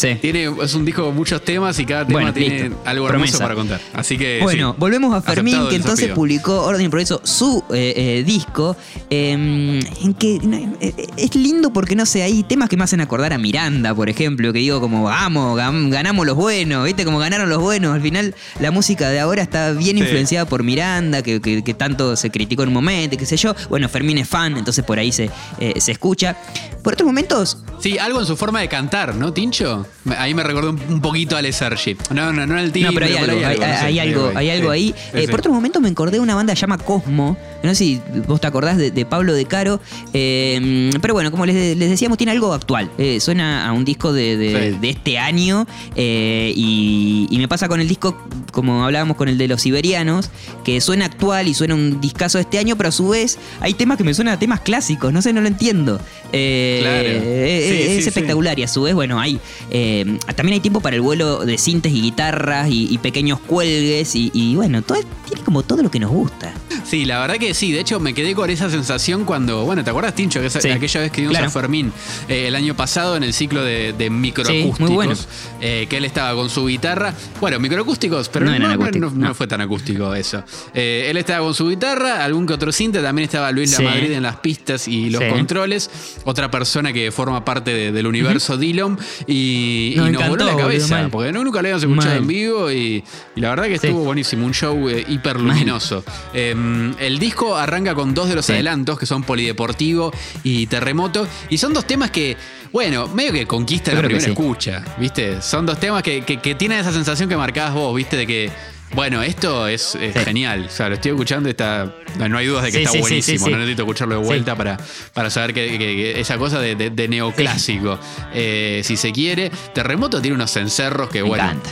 Sí. 0.00 0.14
tiene, 0.20 0.50
es 0.62 0.74
un 0.74 0.84
disco 0.84 1.04
con 1.04 1.14
muchos 1.14 1.42
temas 1.44 1.78
y 1.78 1.84
cada 1.84 2.06
tema 2.06 2.20
Bueno, 2.20 2.32
tiene 2.32 2.62
listo. 2.68 2.80
algo 2.84 3.06
hermoso 3.08 3.38
Promesa. 3.38 3.38
para 3.38 3.54
contar. 3.54 3.80
Así 3.92 4.16
que. 4.16 4.38
Bueno, 4.42 4.70
sí. 4.72 4.76
volvemos 4.78 5.14
a 5.14 5.20
Fermín, 5.20 5.54
Aceptado 5.54 5.68
que 5.70 5.76
entonces 5.76 5.98
desafío. 5.98 6.14
publicó 6.14 6.62
Orden 6.62 6.86
y 6.86 6.88
Progreso, 6.88 7.20
su 7.24 7.62
eh, 7.72 7.92
eh, 7.96 8.24
disco, 8.24 8.76
eh, 9.10 9.32
en 9.32 10.14
que 10.14 10.36
eh, 10.80 10.94
es 11.16 11.34
lindo 11.34 11.72
porque, 11.72 11.94
no 11.96 12.06
sé, 12.06 12.22
hay 12.22 12.42
temas 12.42 12.68
que 12.68 12.76
me 12.76 12.84
hacen 12.84 13.00
acordar 13.00 13.32
a 13.32 13.38
Miranda, 13.38 13.94
por 13.94 14.08
ejemplo, 14.08 14.52
que 14.52 14.58
digo 14.60 14.80
como, 14.80 15.04
vamos, 15.04 15.58
gan- 15.58 15.90
ganamos 15.90 16.26
los 16.26 16.36
buenos, 16.36 16.84
¿viste? 16.84 17.04
Como 17.04 17.18
ganaron 17.18 17.48
los 17.48 17.60
buenos. 17.60 17.94
Al 17.94 18.00
final, 18.02 18.34
la 18.58 18.70
música 18.70 19.08
de 19.10 19.20
ahora 19.20 19.42
está 19.42 19.72
bien 19.72 19.96
Sí. 19.96 20.02
influenciada 20.02 20.46
por 20.46 20.62
Miranda, 20.62 21.22
que, 21.22 21.40
que- 21.40 21.62
que 21.62 21.74
tanto 21.74 22.16
se 22.16 22.30
criticó 22.30 22.62
en 22.62 22.68
un 22.68 22.74
momento, 22.74 23.16
qué 23.16 23.26
sé 23.26 23.36
yo. 23.36 23.54
Bueno, 23.68 23.88
Fermín 23.88 24.18
es 24.18 24.28
fan, 24.28 24.56
entonces 24.56 24.84
por 24.84 24.98
ahí 24.98 25.12
se, 25.12 25.30
eh, 25.58 25.74
se 25.80 25.92
escucha. 25.92 26.36
Por 26.82 26.94
otros 26.94 27.06
momentos, 27.06 27.58
Sí, 27.80 27.98
algo 27.98 28.20
en 28.20 28.26
su 28.26 28.36
forma 28.36 28.60
de 28.60 28.68
cantar, 28.68 29.14
¿no, 29.14 29.32
Tincho? 29.32 29.86
Ahí 30.16 30.32
me 30.32 30.42
recordó 30.42 30.70
un, 30.70 31.00
poquito 31.02 31.36
a 31.36 31.40
Ale 31.40 31.52
Sergi. 31.52 31.94
No, 32.14 32.32
no, 32.32 32.46
no 32.46 32.58
el 32.58 32.72
timbre, 32.72 32.90
No, 32.90 32.94
pero 32.94 33.06
hay 33.06 33.16
algo, 33.16 33.46
hay, 33.46 33.98
algo, 33.98 34.32
hay 34.34 34.50
algo 34.50 34.72
sí, 34.72 34.74
ahí. 34.74 34.94
Eh. 35.12 35.28
Por 35.28 35.40
otro 35.40 35.52
momento 35.52 35.78
me 35.80 35.88
acordé 35.90 36.12
de 36.12 36.20
una 36.20 36.34
banda 36.34 36.52
que 36.54 36.56
se 36.56 36.62
llama 36.62 36.78
Cosmo. 36.78 37.36
No 37.62 37.68
sé 37.70 37.74
si 37.74 38.00
vos 38.26 38.40
te 38.40 38.46
acordás 38.46 38.78
de, 38.78 38.90
de 38.90 39.04
Pablo 39.04 39.34
De 39.34 39.44
Caro. 39.44 39.78
eh, 40.14 40.90
pero 41.02 41.12
bueno, 41.12 41.30
como 41.30 41.44
les, 41.44 41.76
les 41.76 41.90
decíamos, 41.90 42.16
tiene 42.16 42.32
algo 42.32 42.54
actual. 42.54 42.90
Eh, 42.96 43.20
suena 43.20 43.68
a 43.68 43.72
un 43.72 43.84
disco 43.84 44.12
de, 44.12 44.36
de- 44.38 44.50
Sí. 44.72 44.78
de 44.80 44.90
este 44.90 45.18
año. 45.18 45.66
y, 45.94 47.26
y 47.30 47.38
me 47.38 47.48
pasa 47.48 47.68
con 47.68 47.80
el 47.80 47.88
disco, 47.88 48.16
como 48.52 48.84
hablábamos 48.84 49.16
con 49.16 49.28
el 49.28 49.38
de 49.38 49.48
los 49.48 49.62
siberianos, 49.62 50.30
que 50.64 50.80
suena 50.80 51.04
actual 51.06 51.48
y 51.48 51.54
suena 51.54 51.74
un 51.74 52.00
discazo 52.00 52.38
de 52.38 52.42
este 52.42 52.58
año, 52.58 52.76
pero 52.76 52.88
a 52.88 52.92
su 52.92 53.08
vez 53.10 53.38
hay 53.60 53.74
temas 53.74 53.98
que 53.98 54.04
me 54.04 54.14
suenan 54.14 54.34
a 54.34 54.38
temas 54.38 54.60
clásicos. 54.60 55.12
No 55.12 55.20
sé, 55.22 55.32
no 55.32 55.40
lo 55.40 55.48
entiendo. 55.48 55.98
Claro. 55.98 56.28
Sí, 56.30 56.36
es 56.38 58.02
sí. 58.04 58.08
espectacular 58.08 58.58
y 58.58 58.62
a 58.62 58.68
su 58.68 58.82
vez, 58.82 58.94
bueno, 58.94 59.20
hay 59.20 59.38
eh, 59.82 60.18
también 60.36 60.54
hay 60.54 60.60
tiempo 60.60 60.80
para 60.80 60.96
el 60.96 61.02
vuelo 61.02 61.44
de 61.46 61.56
cintes 61.56 61.92
y 61.92 62.02
guitarras 62.02 62.68
y, 62.68 62.92
y 62.92 62.98
pequeños 62.98 63.40
cuelgues 63.40 64.14
y, 64.14 64.30
y, 64.34 64.54
bueno, 64.56 64.82
todo, 64.82 64.98
tiene 65.26 65.42
como 65.42 65.62
todo 65.62 65.82
lo 65.82 65.90
que 65.90 65.98
nos 65.98 66.10
gusta. 66.10 66.52
Sí, 66.84 67.04
la 67.04 67.18
verdad 67.20 67.36
que 67.36 67.54
sí. 67.54 67.72
De 67.72 67.80
hecho, 67.80 67.98
me 68.00 68.12
quedé 68.14 68.34
con 68.34 68.50
esa 68.50 68.68
sensación 68.68 69.24
cuando, 69.24 69.64
bueno, 69.64 69.82
¿te 69.84 69.90
acuerdas, 69.90 70.14
Tincho? 70.14 70.40
Que 70.40 70.46
esa- 70.46 70.60
Sí, 70.60 70.68
aquella 70.70 71.00
vez 71.00 71.12
que 71.12 71.20
vimos 71.22 71.32
claro. 71.32 71.46
a 71.46 71.50
Fermín 71.50 71.92
eh, 72.28 72.48
el 72.48 72.54
año 72.56 72.74
pasado 72.76 73.16
en 73.16 73.22
el 73.22 73.32
ciclo 73.32 73.64
de, 73.64 73.92
de 73.92 74.10
microacústicos. 74.10 74.76
Sí, 74.76 74.82
muy 74.82 74.92
bueno. 74.92 75.14
eh, 75.60 75.86
que 75.88 75.96
él 75.96 76.04
estaba 76.04 76.34
con 76.34 76.50
su 76.50 76.66
guitarra. 76.66 77.14
Bueno, 77.40 77.58
microacústicos, 77.60 78.28
pero 78.28 78.44
No 78.46 78.50
no, 78.50 78.56
eran 78.56 79.18
no- 79.18 79.34
fue 79.34 79.46
tan 79.46 79.60
acústico 79.60 80.12
eso. 80.14 80.42
Eh, 80.74 81.06
él 81.08 81.16
estaba 81.16 81.44
con 81.44 81.54
su 81.54 81.68
guitarra, 81.68 82.24
algún 82.24 82.46
que 82.46 82.52
otro 82.54 82.72
cinte, 82.72 83.00
también 83.00 83.24
estaba 83.24 83.50
Luis 83.52 83.70
Sí. 83.70 83.82
La 83.82 83.90
Madrid 83.90 84.10
en 84.12 84.22
las 84.24 84.36
pistas 84.36 84.88
y 84.88 85.10
los 85.10 85.22
controles. 85.24 85.90
Otra 86.24 86.50
persona 86.50 86.92
que 86.92 87.12
forma 87.12 87.44
parte 87.44 87.72
de- 87.72 87.92
del 87.92 88.06
universo 88.06 88.56
Dillon 88.56 88.98
y, 89.26 89.59
y 89.60 89.94
Nos 89.96 90.10
nos 90.12 90.28
voló 90.28 90.44
la 90.46 90.56
cabeza. 90.56 91.08
porque 91.10 91.32
no, 91.32 91.44
nunca 91.44 91.60
lo 91.62 91.68
habíamos 91.68 91.82
escuchado 91.82 92.08
Mal. 92.14 92.18
en 92.18 92.26
vivo 92.26 92.70
y, 92.70 93.04
y 93.36 93.40
la 93.40 93.50
verdad 93.50 93.64
que 93.64 93.78
Sí. 93.78 93.86
estuvo 93.88 94.04
buenísimo. 94.04 94.46
Un 94.46 94.54
show 94.54 94.88
eh, 94.88 95.04
hiper 95.08 95.40
luminoso. 95.40 96.04
Eh, 96.34 96.54
el 96.98 97.18
disco 97.18 97.56
arranca 97.56 97.94
con 97.94 98.14
dos 98.14 98.28
de 98.28 98.34
los 98.36 98.46
Sí. 98.46 98.52
adelantos 98.52 98.98
que 98.98 99.06
son 99.06 99.22
Polideportivo 99.22 100.12
y 100.42 100.66
Terremoto. 100.66 101.26
Y 101.48 101.58
son 101.58 101.72
dos 101.74 101.84
temas 101.86 102.10
que, 102.10 102.36
bueno, 102.72 103.06
medio 103.08 103.32
que 103.32 103.46
conquistan 103.46 103.94
Yo 103.94 104.02
la 104.02 104.08
primera 104.08 104.24
sí. 104.24 104.30
escucha. 104.30 104.84
¿Viste? 104.98 105.40
Son 105.42 105.66
dos 105.66 105.78
temas 105.78 106.02
que, 106.02 106.22
que- 106.22 106.38
que 106.38 106.54
tienen 106.54 106.78
esa 106.78 106.92
sensación 106.92 107.28
que 107.28 107.36
marcabas 107.36 107.74
vos, 107.74 107.94
¿viste? 107.94 108.16
De 108.16 108.26
que. 108.26 108.50
Bueno, 108.92 109.22
esto 109.22 109.68
es, 109.68 109.94
es 109.94 110.14
Sí. 110.14 110.20
genial. 110.24 110.66
O 110.66 110.70
sea, 110.70 110.88
lo 110.88 110.96
estoy 110.96 111.12
escuchando 111.12 111.48
y 111.48 111.52
está. 111.52 111.94
No, 112.18 112.36
hay 112.38 112.46
dudas 112.46 112.64
de 112.64 112.72
que 112.72 112.78
Sí, 112.78 112.82
está 112.84 112.92
sí, 112.92 112.98
buenísimo. 113.00 113.48
No 113.48 113.56
necesito 113.58 113.82
escucharlo 113.82 114.18
de 114.18 114.24
vuelta 114.26 114.56
para, 114.56 114.78
para 115.14 115.30
saber 115.30 115.54
que, 115.54 115.70
que- 115.70 115.78
que 115.78 116.20
esa 116.20 116.36
cosa 116.38 116.58
de, 116.60 116.74
de- 116.74 116.90
de 116.90 117.08
neoclásico. 117.08 117.98
eh, 118.34 118.80
si 118.84 118.96
se 118.96 119.12
quiere. 119.12 119.50
Terremoto 119.72 120.20
tiene 120.20 120.34
unos 120.34 120.50
cencerros 120.50 121.08
que, 121.08 121.22
Me 121.22 121.28
bueno. 121.28 121.44
encanta. 121.44 121.70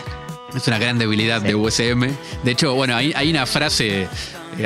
Es 0.57 0.66
una 0.68 0.78
gran 0.78 0.98
debilidad 0.98 1.42
de 1.42 1.54
USM. 1.54 2.09
De 2.44 2.50
hecho, 2.52 2.74
bueno, 2.74 2.96
hay, 2.96 3.12
hay 3.14 3.31
una 3.31 3.44
frase 3.46 4.09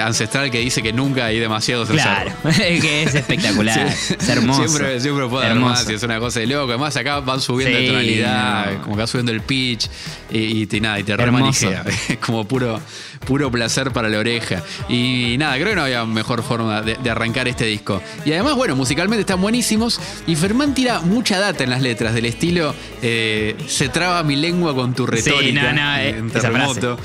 ancestral 0.01 0.51
que 0.51 0.59
dice 0.59 0.83
que 0.83 0.93
nunca 0.93 1.27
hay 1.27 1.39
demasiados 1.39 1.89
Claro, 1.89 2.33
que 2.57 3.03
es 3.03 3.15
espectacular, 3.15 3.93
Sí. 3.97 4.15
es 4.19 4.29
hermoso. 4.29 4.67
Siempre, 4.67 5.01
siempre 5.01 5.27
puede 5.29 5.47
haber 5.47 5.59
más 5.59 5.89
y 5.89 5.95
es 5.95 6.03
una 6.03 6.19
cosa 6.19 6.41
de 6.41 6.47
loco. 6.47 6.71
Además, 6.71 6.97
acá 6.97 7.21
van 7.21 7.41
subiendo 7.41 7.77
Sí, 7.79 7.85
de 7.85 7.91
tonalidad, 7.91 8.73
no. 8.73 8.83
como 8.83 8.97
que 8.97 9.01
va 9.03 9.07
subiendo 9.07 9.33
el 9.33 9.41
pitch 9.43 9.89
y, 10.31 10.67
nada, 10.81 10.99
y 10.99 11.05
te 11.05 11.17
remanijea. 11.17 11.85
Como 12.25 12.47
puro, 12.47 12.81
puro 13.27 13.51
placer 13.51 13.91
para 13.93 14.09
la 14.09 14.19
oreja. 14.19 14.63
Y 14.89 15.37
nada, 15.39 15.55
creo 15.57 15.69
que 15.69 15.75
no 15.77 15.83
había 15.83 16.05
mejor 16.07 16.43
forma 16.43 16.81
de, 16.83 16.97
de 16.97 17.11
arrancar 17.11 17.49
este 17.49 17.67
disco. 17.67 18.01
Y 18.25 18.33
además, 18.33 18.55
bueno, 18.55 18.75
musicalmente 18.77 19.21
están 19.21 19.41
buenísimos. 19.41 20.01
Y 20.27 20.37
Fermán 20.37 20.75
tira 20.75 21.01
mucha 21.01 21.39
data 21.39 21.65
en 21.65 21.71
las 21.71 21.83
letras, 21.83 22.15
del 22.15 22.25
estilo 22.27 22.75
eh, 23.03 23.57
se 23.67 23.89
traba 23.89 24.23
mi 24.23 24.37
lengua 24.37 24.75
con 24.75 24.95
tu 24.95 25.07
retórica. 25.07 25.73
no, 25.73 25.83
no, 25.83 25.97
eh, 25.99 26.09
en 26.11 26.27
esa 26.29 26.41
terremoto. 26.41 26.99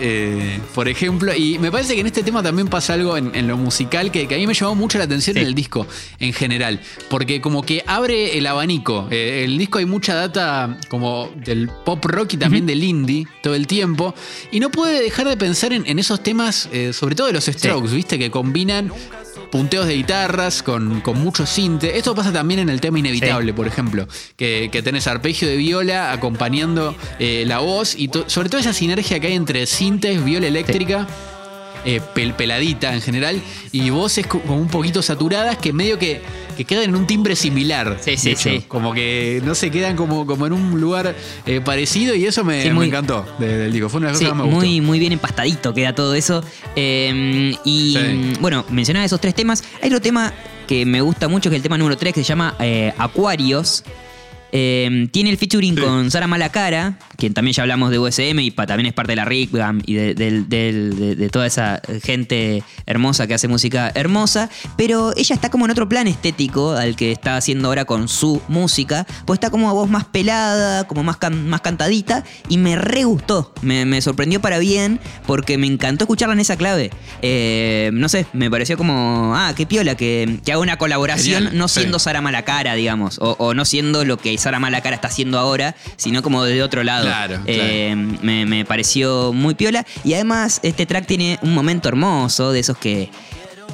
Eh, 0.00 0.58
por 0.74 0.88
ejemplo, 0.88 1.32
y 1.34 1.58
me 1.58 1.70
parece 1.70 1.94
que 1.94 2.00
en 2.00 2.06
este 2.06 2.22
tema 2.22 2.42
también 2.42 2.68
pasa 2.68 2.94
algo 2.94 3.16
en, 3.16 3.34
en 3.34 3.46
lo 3.46 3.56
musical 3.56 4.10
que, 4.10 4.26
que 4.26 4.34
a 4.34 4.38
mí 4.38 4.46
me 4.46 4.54
llamó 4.54 4.74
mucho 4.74 4.98
la 4.98 5.04
atención 5.04 5.34
Sí. 5.34 5.40
en 5.40 5.46
el 5.46 5.54
disco 5.54 5.86
en 6.18 6.32
general, 6.32 6.80
porque 7.08 7.40
como 7.40 7.62
que 7.62 7.84
abre 7.86 8.36
el 8.36 8.46
abanico. 8.46 9.06
Eh, 9.10 9.42
el 9.44 9.56
disco 9.58 9.78
hay 9.78 9.86
mucha 9.86 10.14
data 10.14 10.78
como 10.88 11.30
del 11.36 11.68
pop 11.84 12.04
rock 12.04 12.34
y 12.34 12.36
también 12.36 12.66
del 12.66 12.82
indie 12.82 13.26
todo 13.42 13.54
el 13.54 13.66
tiempo, 13.66 14.14
y 14.50 14.60
no 14.60 14.70
puede 14.70 15.00
dejar 15.02 15.28
de 15.28 15.36
pensar 15.36 15.72
en, 15.72 15.86
en 15.86 15.98
esos 15.98 16.22
temas, 16.22 16.68
eh, 16.72 16.92
sobre 16.92 17.14
todo 17.14 17.28
de 17.28 17.32
los 17.34 17.44
Strokes, 17.44 17.94
¿viste? 17.94 18.18
Que 18.18 18.30
combinan 18.30 18.90
punteos 19.52 19.86
de 19.86 19.94
guitarras 19.94 20.62
con, 20.62 21.00
con 21.02 21.22
mucho 21.22 21.44
cinte. 21.46 21.98
Esto 21.98 22.14
pasa 22.14 22.32
también 22.32 22.58
en 22.60 22.68
el 22.70 22.80
tema 22.80 22.98
Inevitable, 22.98 23.52
por 23.52 23.66
ejemplo, 23.68 24.08
que, 24.36 24.70
que 24.72 24.82
tenés 24.82 25.06
arpegio 25.06 25.46
de 25.46 25.56
viola 25.56 26.10
acompañando 26.10 26.96
eh, 27.20 27.44
la 27.46 27.58
voz 27.58 27.94
y 27.96 28.08
to- 28.08 28.24
sobre 28.28 28.48
todo 28.48 28.60
esa 28.60 28.72
sinergia 28.72 29.20
que 29.20 29.26
hay 29.28 29.34
entre 29.34 29.66
sintes, 29.66 30.24
viola 30.24 30.46
eléctrica. 30.48 31.06
eh, 31.84 32.00
pel- 32.14 32.32
peladita 32.34 32.94
en 32.94 33.00
general 33.02 33.42
y 33.72 33.90
voces 33.90 34.24
co- 34.28 34.40
como 34.40 34.56
un 34.60 34.68
poquito 34.68 35.02
saturadas 35.02 35.56
que 35.58 35.72
medio 35.72 35.98
que, 35.98 36.22
que 36.64 36.74
quedan 36.74 36.84
en 36.90 36.96
un 36.96 37.06
timbre 37.06 37.36
similar. 37.36 37.98
Sí, 38.00 38.16
sí, 38.16 38.30
hecho. 38.30 38.50
sí. 38.50 38.64
Como 38.68 38.92
que 38.92 39.40
no 39.44 39.54
se 39.54 39.70
quedan 39.70 39.96
como, 39.96 40.26
como 40.26 40.46
en 40.46 40.52
un 40.52 40.80
lugar 40.80 41.14
eh, 41.46 41.60
parecido 41.64 42.14
y 42.14 42.26
eso 42.26 42.44
me, 42.44 42.62
Sí, 42.62 42.68
me 42.68 42.74
muy- 42.74 42.86
encantó 42.88 43.26
de- 43.38 43.58
del 43.58 43.72
disco. 43.72 43.88
Fue 43.88 43.98
una 43.98 44.08
de 44.08 44.12
las 44.12 44.18
Sí, 44.18 44.24
cosas 44.24 44.38
que 44.38 44.44
más 44.44 44.54
gustó. 44.54 44.66
muy, 44.66 44.80
muy 44.80 44.98
bien 44.98 45.12
empastadito 45.12 45.74
queda 45.74 45.94
todo 45.94 46.14
eso. 46.14 46.42
Eh, 46.76 47.54
y 47.64 47.96
Sí. 47.98 48.32
bueno, 48.40 48.64
mencionaba 48.70 49.04
esos 49.06 49.20
tres 49.20 49.34
temas. 49.34 49.62
Hay 49.82 49.88
otro 49.88 50.00
tema 50.00 50.32
que 50.66 50.86
me 50.86 51.00
gusta 51.00 51.28
mucho, 51.28 51.50
que 51.50 51.56
es 51.56 51.58
el 51.58 51.62
tema 51.62 51.76
número 51.78 51.96
3, 51.96 52.14
que 52.14 52.20
se 52.22 52.28
llama 52.28 52.54
eh, 52.60 52.92
Acuarios. 52.98 53.84
Eh, 54.54 55.08
tiene 55.10 55.30
el 55.30 55.38
featuring 55.38 55.76
con 55.76 56.10
Sara 56.10 56.26
Malacara, 56.26 56.98
quien 57.22 57.34
también 57.34 57.54
ya 57.54 57.62
hablamos 57.62 57.92
de 57.92 58.00
USM 58.00 58.40
y 58.40 58.50
pa- 58.50 58.66
también 58.66 58.86
es 58.88 58.92
parte 58.94 59.12
de 59.12 59.16
la 59.16 59.24
Rickbam 59.24 59.80
y 59.86 59.94
de, 59.94 61.28
toda 61.30 61.46
esa 61.46 61.80
gente 62.02 62.64
hermosa 62.86 63.28
que 63.28 63.34
hace 63.34 63.46
música 63.46 63.92
hermosa. 63.94 64.50
Pero 64.76 65.12
ella 65.16 65.34
está 65.36 65.50
como 65.50 65.66
en 65.66 65.70
otro 65.70 65.88
plan 65.88 66.08
estético 66.08 66.72
al 66.72 66.96
que 66.96 67.12
está 67.12 67.36
haciendo 67.36 67.68
ahora 67.68 67.84
con 67.84 68.08
su 68.08 68.42
música. 68.48 69.06
Pues 69.24 69.36
está 69.36 69.50
como 69.50 69.70
a 69.70 69.72
voz 69.72 69.88
más 69.88 70.04
pelada, 70.04 70.88
como 70.88 71.04
más, 71.04 71.16
can- 71.18 71.48
más 71.48 71.60
cantadita. 71.60 72.24
Y 72.48 72.58
me 72.58 72.74
re 72.74 73.04
gustó. 73.04 73.54
Me, 73.62 73.84
me 73.84 74.00
sorprendió 74.02 74.40
para 74.40 74.58
bien 74.58 74.98
porque 75.26 75.58
me 75.58 75.68
encantó 75.68 76.04
escucharla 76.04 76.34
en 76.34 76.40
esa 76.40 76.56
clave. 76.56 76.90
Eh, 77.22 77.90
no 77.92 78.08
sé, 78.08 78.26
me 78.32 78.50
pareció 78.50 78.76
como, 78.76 79.32
ah, 79.36 79.52
qué 79.56 79.64
piola, 79.64 79.94
que, 79.94 80.40
que 80.44 80.50
haga 80.52 80.60
una 80.60 80.76
colaboración 80.76 81.44
Genial, 81.44 81.56
no 81.58 81.68
sí. 81.68 81.80
siendo 81.80 81.98
Sara 82.00 82.20
Malacara, 82.20 82.74
digamos, 82.74 83.18
o, 83.20 83.36
o 83.38 83.54
no 83.54 83.64
siendo 83.64 84.04
lo 84.04 84.16
que 84.18 84.36
Sara 84.38 84.58
Malacara 84.58 84.96
está 84.96 85.08
haciendo 85.08 85.38
ahora, 85.38 85.76
sino 85.96 86.22
como 86.22 86.42
de 86.44 86.62
otro 86.62 86.82
lado. 86.82 87.04
Claro, 87.04 87.11
Eh, 87.46 87.94
me, 88.22 88.46
me 88.46 88.64
pareció 88.64 89.32
muy 89.32 89.54
piola. 89.54 89.84
Y 90.04 90.14
además, 90.14 90.60
este 90.62 90.86
track 90.86 91.06
tiene 91.06 91.38
un 91.42 91.54
momento 91.54 91.88
hermoso, 91.88 92.52
de 92.52 92.60
esos 92.60 92.76
que, 92.78 93.10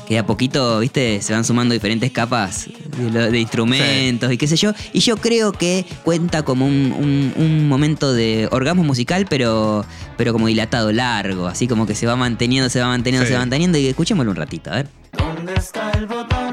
que 0.06 0.14
de 0.14 0.20
a 0.20 0.26
poquito, 0.26 0.80
viste, 0.80 1.20
se 1.22 1.32
van 1.32 1.44
sumando 1.44 1.74
diferentes 1.74 2.10
capas 2.12 2.66
de, 2.96 3.38
instrumentos 3.38 4.32
y 4.32 4.36
qué 4.38 4.46
sé 4.46 4.56
yo. 4.56 4.72
Y 4.92 5.00
yo 5.00 5.16
creo 5.18 5.52
que 5.52 5.84
cuenta 6.04 6.42
como 6.42 6.66
un, 6.66 6.94
un- 6.98 7.32
un 7.36 7.68
momento 7.68 8.12
de 8.12 8.48
orgasmo 8.50 8.82
musical, 8.84 9.26
pero, 9.28 9.84
pero 10.16 10.32
como 10.32 10.46
dilatado, 10.46 10.92
largo, 10.92 11.46
así 11.46 11.66
como 11.68 11.86
que 11.86 11.94
se 11.94 12.06
va 12.06 12.16
manteniendo, 12.16 12.70
se 12.70 12.80
va 12.80 12.86
manteniendo, 12.88 13.24
Sí. 13.26 13.28
se 13.28 13.34
va 13.34 13.40
manteniendo. 13.40 13.76
Y 13.78 13.86
escuchémoslo 13.86 14.30
un 14.30 14.36
ratito, 14.36 14.70
a 14.70 14.76
ver. 14.76 14.88
¿Dónde 15.16 15.54
está 15.54 15.90
el 15.92 16.06
botón 16.06 16.47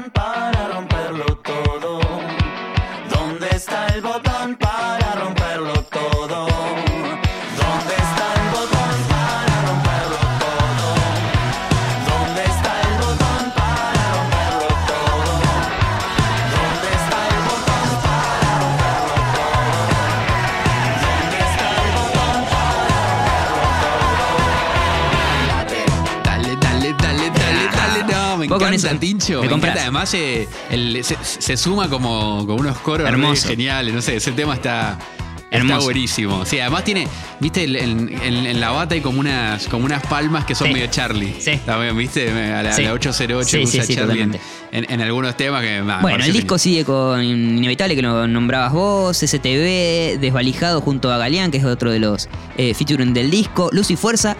me 29.34 29.40
Me, 29.40 29.46
encanta. 29.54 29.80
Además, 29.82 30.14
eh, 30.14 30.48
el- 30.70 31.02
se, 31.04 31.16
se 31.22 31.56
suma 31.56 31.88
como 31.88 32.46
con 32.46 32.60
unos 32.60 32.78
coros 32.78 33.06
re 33.06 33.12
Hermoso. 33.12 33.48
geniales. 33.48 33.94
No 33.94 34.02
sé, 34.02 34.16
ese 34.16 34.32
tema 34.32 34.54
está. 34.54 34.98
Está 35.46 35.58
Hermoso. 35.58 35.84
buenísimo. 35.84 36.44
Sí, 36.44 36.58
además 36.58 36.82
tiene, 36.82 37.06
viste, 37.38 37.62
en, 37.64 38.08
en- 38.20 38.46
en 38.46 38.60
la 38.60 38.70
bata 38.70 38.96
hay 38.96 39.00
como 39.00 39.20
unas, 39.20 39.68
como 39.68 39.84
unas 39.84 40.02
palmas 40.04 40.44
que 40.44 40.56
son 40.56 40.66
Sí. 40.66 40.72
medio 40.72 40.88
Charlie. 40.88 41.36
Sí. 41.38 41.60
También, 41.64 41.96
viste, 41.96 42.28
a 42.52 42.64
la, 42.64 42.72
Sí. 42.72 42.82
la 42.82 42.92
808 42.92 43.48
Sí, 43.58 43.62
usa 43.62 43.86
Charlie 43.86 44.28
en, 44.72 45.00
algunos 45.00 45.36
temas 45.36 45.62
que. 45.62 45.82
Bueno, 46.02 46.24
el 46.24 46.32
disco 46.32 46.58
sigue 46.58 46.84
con 46.84 47.22
Inevitable, 47.22 47.94
que 47.94 48.02
lo 48.02 48.26
nombrabas 48.26 48.72
vos, 48.72 49.16
STV, 49.22 50.18
Desvalijado 50.18 50.80
junto 50.80 51.12
a 51.12 51.16
Galeán, 51.16 51.52
que 51.52 51.58
es 51.58 51.64
otro 51.64 51.92
de 51.92 52.00
los 52.00 52.28
eh, 52.56 52.74
featuring 52.74 53.14
del 53.14 53.30
disco, 53.30 53.70
Luz 53.72 53.90
y 53.92 53.96
Fuerza. 53.96 54.36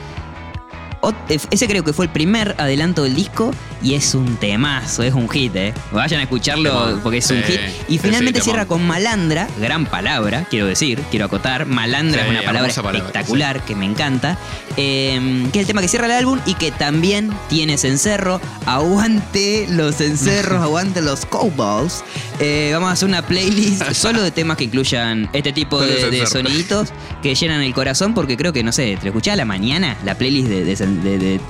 Ot- 1.03 1.15
eh, 1.29 1.39
Ese 1.51 1.69
creo 1.69 1.85
que 1.85 1.93
fue 1.93 2.07
el 2.07 2.11
primer 2.11 2.57
adelanto 2.59 3.05
del 3.05 3.15
disco. 3.15 3.53
Y 3.83 3.95
es 3.95 4.15
un 4.15 4.37
temazo, 4.37 5.03
es 5.03 5.15
un 5.15 5.29
hit, 5.29 5.55
¿eh? 5.57 5.75
Vayan 5.93 6.21
a 6.21 6.23
escucharlo 6.25 6.71
Temón. 6.71 7.01
porque 7.03 7.19
es 7.19 7.31
un 7.31 7.43
Sí, 7.47 7.53
hit. 7.53 7.61
Y 7.89 7.99
finalmente 7.99 8.41
sí, 8.41 8.45
cierra 8.45 8.67
con 8.67 8.87
Malandra, 8.87 9.49
gran 9.61 9.87
palabra, 9.87 10.47
quiero 10.51 10.67
decir, 10.67 11.01
quiero 11.11 11.27
acotar. 11.27 11.67
Malandra 11.67 12.23
Sí, 12.23 12.27
es 12.27 12.31
una 12.31 12.43
palabra 12.43 12.71
espectacular 12.71 13.65
que 13.65 13.75
me 13.75 13.85
encanta. 13.87 14.39
eh, 14.77 15.49
que 15.53 15.61
es 15.61 15.63
el 15.63 15.67
tema 15.67 15.81
que 15.81 15.89
cierra 15.89 16.07
el 16.07 16.13
álbum 16.13 16.39
y 16.47 16.55
que 16.55 16.71
también 16.71 17.31
tiene 17.49 17.79
cencerro. 17.79 18.41
Aguante 18.67 19.67
los 19.71 19.97
cencerros, 19.97 20.63
aguante 20.63 21.03
los 21.03 21.25
cowballs. 21.27 22.03
Eh, 22.41 22.71
vamos 22.73 22.91
a 22.91 22.93
hacer 22.93 23.09
una 23.09 23.23
playlist 23.23 23.83
solo 23.93 24.23
de 24.23 24.31
temas 24.31 24.57
que 24.57 24.65
incluyan 24.65 25.29
este 25.33 25.53
tipo 25.53 25.81
de, 25.81 26.27
soniditos 26.27 26.93
que 27.23 27.35
llenan 27.35 27.63
el 27.63 27.73
corazón 27.75 28.15
porque 28.15 28.37
creo 28.37 28.53
que, 28.53 28.63
no 28.63 28.73
sé, 28.73 28.97
te 28.97 29.05
lo 29.05 29.11
escuchás 29.11 29.35
a 29.35 29.37
la 29.37 29.45
mañana, 29.45 29.97
la 30.05 30.15
playlist 30.17 30.49
de 30.49 31.41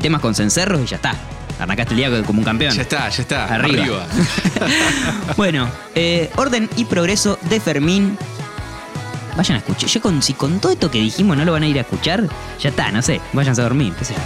temas 0.00 0.20
con 0.20 0.34
cencerros 0.34 0.80
y 0.82 0.86
ya 0.86 0.96
está. 0.96 1.14
Arrancaste 1.62 1.94
el 1.94 1.98
día 1.98 2.22
como 2.24 2.40
un 2.40 2.44
campeón. 2.44 2.74
Ya 2.74 2.82
está, 2.82 3.08
ya 3.08 3.22
está. 3.22 3.44
Arriba. 3.46 3.82
Arriba. 3.82 4.06
Bueno, 5.36 5.68
eh, 5.94 6.28
orden 6.36 6.68
y 6.76 6.84
progreso 6.84 7.38
de 7.42 7.60
Fermín. 7.60 8.18
Vayan 9.36 9.56
a 9.56 9.58
escuchar. 9.58 9.88
Yo 9.88 10.02
con, 10.02 10.22
si 10.22 10.34
con 10.34 10.58
todo 10.60 10.72
esto 10.72 10.90
que 10.90 10.98
dijimos 10.98 11.36
no 11.36 11.44
lo 11.44 11.52
van 11.52 11.62
a 11.62 11.66
ir 11.66 11.78
a 11.78 11.82
escuchar, 11.82 12.28
ya 12.60 12.70
está, 12.70 12.90
no 12.90 13.00
sé. 13.00 13.20
Váyanse 13.32 13.60
a 13.60 13.64
dormir, 13.64 13.92
qué 13.96 14.04
sé 14.04 14.14
yo. 14.14 14.20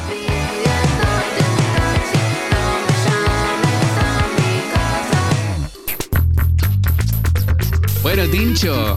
Bueno, 8.03 8.25
Tincho, 8.31 8.97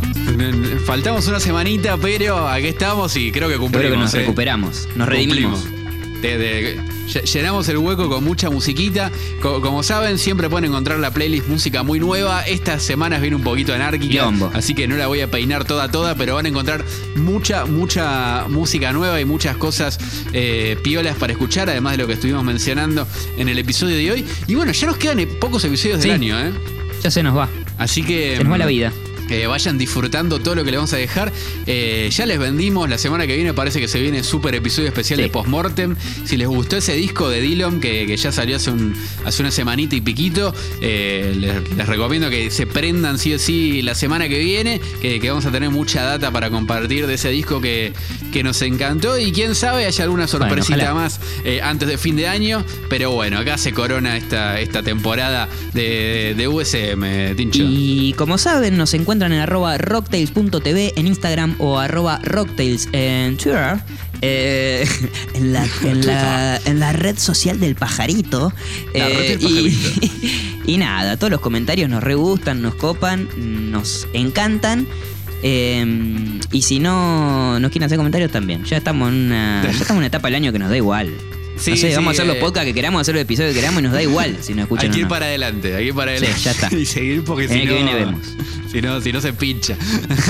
faltamos 0.86 1.28
una 1.28 1.40
semanita, 1.40 1.98
pero 1.98 2.48
aquí 2.48 2.68
estamos 2.68 3.16
y 3.18 3.32
creo 3.32 3.50
que 3.50 3.58
cumplimos. 3.58 3.82
creo 3.82 3.92
que 3.92 3.98
nos 3.98 4.14
¿eh? 4.14 4.20
recuperamos, 4.20 4.88
nos 4.96 5.10
redimimos. 5.10 5.60
Cumplimos. 5.62 6.89
Llenamos 7.34 7.68
el 7.70 7.78
hueco 7.78 8.08
con 8.10 8.24
mucha 8.24 8.50
musiquita. 8.50 9.12
Co- 9.42 9.62
como 9.62 9.82
saben, 9.84 10.18
siempre 10.18 10.50
pueden 10.50 10.70
encontrar 10.70 11.00
la 11.00 11.12
playlist 11.12 11.48
música 11.48 11.84
muy 11.84 12.00
nueva. 12.00 12.42
Estas 12.44 12.84
semanas 12.84 13.22
viene 13.22 13.36
un 13.36 13.44
poquito 13.44 13.74
anárquica, 13.74 14.12
Quilombo. 14.12 14.52
así 14.54 14.74
que 14.74 14.88
no 14.88 14.96
la 14.96 15.08
voy 15.08 15.22
a 15.22 15.30
peinar 15.32 15.66
toda, 15.66 15.90
toda, 15.90 16.16
pero 16.16 16.36
van 16.36 16.46
a 16.46 16.50
encontrar 16.50 16.84
mucha, 17.16 17.66
mucha 17.66 18.46
música 18.50 18.92
nueva 18.94 19.20
y 19.20 19.26
muchas 19.26 19.58
cosas 19.58 20.00
eh, 20.34 20.78
piolas 20.84 21.16
para 21.18 21.34
escuchar, 21.34 21.70
además 21.70 21.94
de 21.94 21.98
lo 22.00 22.08
que 22.08 22.14
estuvimos 22.14 22.44
mencionando 22.44 23.08
en 23.38 23.50
el 23.50 23.58
episodio 23.60 23.96
de 23.98 24.12
hoy. 24.12 24.26
Y 24.48 24.56
bueno, 24.56 24.72
ya 24.72 24.88
nos 24.88 24.98
quedan 24.98 25.20
eh, 25.20 25.28
pocos 25.28 25.64
episodios 25.64 26.02
Sí. 26.02 26.10
del 26.10 26.16
año, 26.22 26.40
¿eh? 26.40 26.52
Ya 27.04 27.10
se 27.12 27.24
nos 27.24 27.36
va. 27.36 27.50
Así 27.78 28.04
que. 28.04 28.36
Se 28.38 28.44
nos 28.44 28.54
va 28.54 28.58
la 28.58 28.66
mm, 28.66 28.70
vida. 28.70 28.94
Eh, 29.30 29.48
vayan 29.48 29.78
disfrutando 29.78 30.40
todo 30.40 30.56
lo 30.56 30.64
que 30.64 30.72
le 30.72 30.78
vamos 30.78 30.94
a 30.94 30.98
dejar. 30.98 31.32
Eh, 31.68 32.10
ya 32.12 32.26
les 32.26 32.40
vendimos, 32.40 32.90
la 32.90 32.98
semana 32.98 33.28
que 33.28 33.36
viene 33.36 33.54
parece 33.54 33.80
que 33.80 33.88
se 33.88 34.00
viene 34.00 34.24
súper 34.24 34.56
episodio 34.56 34.88
especial 34.88 35.18
Sí. 35.18 35.24
de 35.24 35.30
Postmortem. 35.30 35.96
Si 36.26 36.38
les 36.38 36.48
gustó 36.48 36.78
ese 36.78 36.94
disco 36.94 37.30
de 37.30 37.42
Dylan 37.42 37.80
que, 37.80 38.06
que 38.06 38.16
ya 38.18 38.32
salió 38.32 38.56
hace, 38.58 38.70
un, 38.72 38.96
hace 39.26 39.42
una 39.42 39.52
semanita 39.52 39.96
y 39.96 40.02
piquito, 40.02 40.54
eh, 40.82 41.34
les, 41.38 41.76
les 41.76 41.88
recomiendo 41.88 42.30
que 42.30 42.52
se 42.52 42.68
prendan 42.68 43.18
sí 43.18 43.34
o 43.34 43.40
sí 43.40 43.82
la 43.82 43.96
semana 43.96 44.28
que 44.30 44.40
viene, 44.40 44.80
que, 45.02 45.20
que 45.20 45.30
vamos 45.30 45.46
a 45.46 45.52
tener 45.52 45.70
mucha 45.70 46.04
data 46.04 46.32
para 46.32 46.50
compartir 46.50 47.08
de 47.08 47.16
ese 47.16 47.30
disco 47.30 47.60
que, 47.62 47.94
que 48.32 48.44
nos 48.44 48.62
encantó. 48.62 49.18
Y 49.18 49.32
quién 49.32 49.56
sabe, 49.56 49.86
haya 49.86 50.04
alguna 50.04 50.28
sorpresita 50.28 50.94
más 50.94 51.20
eh, 51.44 51.60
antes 51.62 51.88
de 51.88 51.98
fin 51.98 52.16
de 52.16 52.28
año. 52.28 52.64
Pero 52.90 53.12
bueno, 53.12 53.38
acá 53.40 53.58
se 53.58 53.74
corona 53.74 54.16
esta, 54.18 54.60
esta 54.60 54.84
temporada 54.84 55.50
de, 55.74 56.34
de 56.38 56.48
USM, 56.48 57.36
Tincho. 57.36 57.64
Y 57.66 58.14
como 58.18 58.38
saben, 58.38 58.78
nos 58.78 58.94
encuentran 58.94 59.19
en 59.26 59.34
arroba 59.34 59.78
rocktails.tv 59.78 60.94
en 60.96 61.08
Instagram 61.08 61.56
o 61.60 61.78
arroba 61.80 62.20
rocktails 62.24 62.88
en 62.94 63.38
Twitter. 63.38 63.78
eh, 64.22 64.88
en, 65.34 65.54
la, 65.54 65.66
en, 65.84 66.06
la, 66.06 66.60
en 66.66 66.80
la 66.80 66.92
red 66.94 67.18
social 67.18 67.60
del 67.60 67.76
pajarito. 67.76 68.52
La 68.94 69.08
red 69.08 69.40
Eh, 69.42 69.74
y 70.66 70.78
nada, 70.78 71.18
todos 71.18 71.32
los 71.32 71.42
comentarios 71.42 71.90
nos 71.90 72.04
re 72.04 72.16
gustan, 72.16 72.62
nos 72.62 72.76
copan, 72.76 73.28
nos 73.72 74.08
encantan. 74.14 74.88
eh, 75.44 76.40
y 76.52 76.62
si 76.64 76.80
no 76.80 77.60
nos 77.60 77.72
quieren 77.72 77.86
hacer 77.86 77.98
comentarios 77.98 78.32
también. 78.32 78.64
Ya 78.66 78.78
estamos 78.78 79.10
en 79.10 79.16
una, 79.28 79.62
ya 79.64 79.70
estamos 79.72 79.92
en 79.92 79.98
una 79.98 80.08
etapa 80.08 80.28
del 80.28 80.36
año 80.36 80.52
que 80.52 80.60
nos 80.60 80.70
da 80.70 80.78
igual. 80.78 81.14
Sí, 81.60 81.72
no 81.72 81.78
sé, 81.78 81.90
sí, 81.90 81.96
vamos 81.96 82.08
a 82.08 82.12
hacer 82.14 82.28
los 82.28 82.38
eh. 82.38 82.40
podcasts 82.40 82.66
que 82.68 82.74
queramos, 82.74 83.02
hacer 83.02 83.14
los 83.16 83.22
episodios 83.22 83.54
que 83.54 83.60
queramos 83.60 83.80
y 83.82 83.84
nos 83.84 83.92
da 83.94 84.02
igual 84.02 84.38
si 84.42 84.54
nos 84.54 84.64
escuchan 84.64 84.86
Hay 84.86 84.92
que 84.92 84.96
o 84.96 85.00
ir 85.00 85.04
no. 85.04 85.10
para 85.10 85.26
adelante, 85.26 85.76
hay 85.76 85.84
que 85.84 85.88
ir 85.90 85.94
para 85.96 86.12
Sí, 86.18 86.18
adelante. 86.26 86.42
ya 86.44 86.52
está. 86.52 86.76
y 86.76 86.86
seguir 86.86 87.24
porque 87.24 87.44
El 87.46 87.50
si 87.50 87.56
año 87.56 87.66
no. 87.66 87.70
que 87.70 87.84
viene 87.84 87.96
vemos. 87.96 88.28
Si 88.72 88.82
no, 88.82 89.02
si 89.02 89.12
no 89.12 89.20
se 89.22 89.34
pincha. 89.34 89.76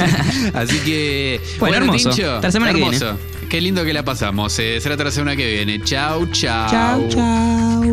Así 0.54 0.78
que. 0.80 1.42
Bueno, 1.60 1.78
hermoso. 1.78 2.10
Tincho, 2.12 2.36
Hasta 2.36 2.48
la 2.48 2.52
semana 2.52 2.74
que 2.74 2.80
hermoso. 2.80 3.20
Qué 3.50 3.60
lindo 3.62 3.84
que 3.84 3.94
la 3.94 4.04
pasamos. 4.06 4.58
Eh, 4.60 4.80
será 4.82 4.94
hasta 4.96 5.04
la 5.06 5.12
semana 5.12 5.36
que 5.36 5.52
viene. 5.56 5.82
Chau, 5.84 6.26
chau. 6.32 6.70
Chau, 6.72 7.10
chau. 7.10 7.84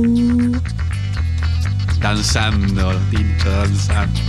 Danzando, 2.00 2.94
Tincho, 3.10 3.50
danzando. 3.50 4.20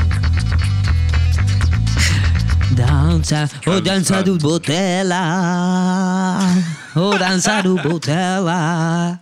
Danza, 2.72 3.50
oh 3.66 3.80
danza 3.82 4.22
do 4.24 4.38
botella. 4.38 5.18
Oh 7.00 7.16
danza 7.16 7.62
do 7.62 7.76
botella. 7.76 9.22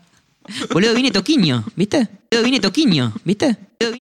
Boludo, 0.72 0.94
viene 0.94 1.12
Toquiño, 1.12 1.66
¿viste? 1.76 2.08
Boludo, 2.32 2.44
viene 2.44 2.60
Toquiño, 2.62 3.12
¿viste? 3.26 3.58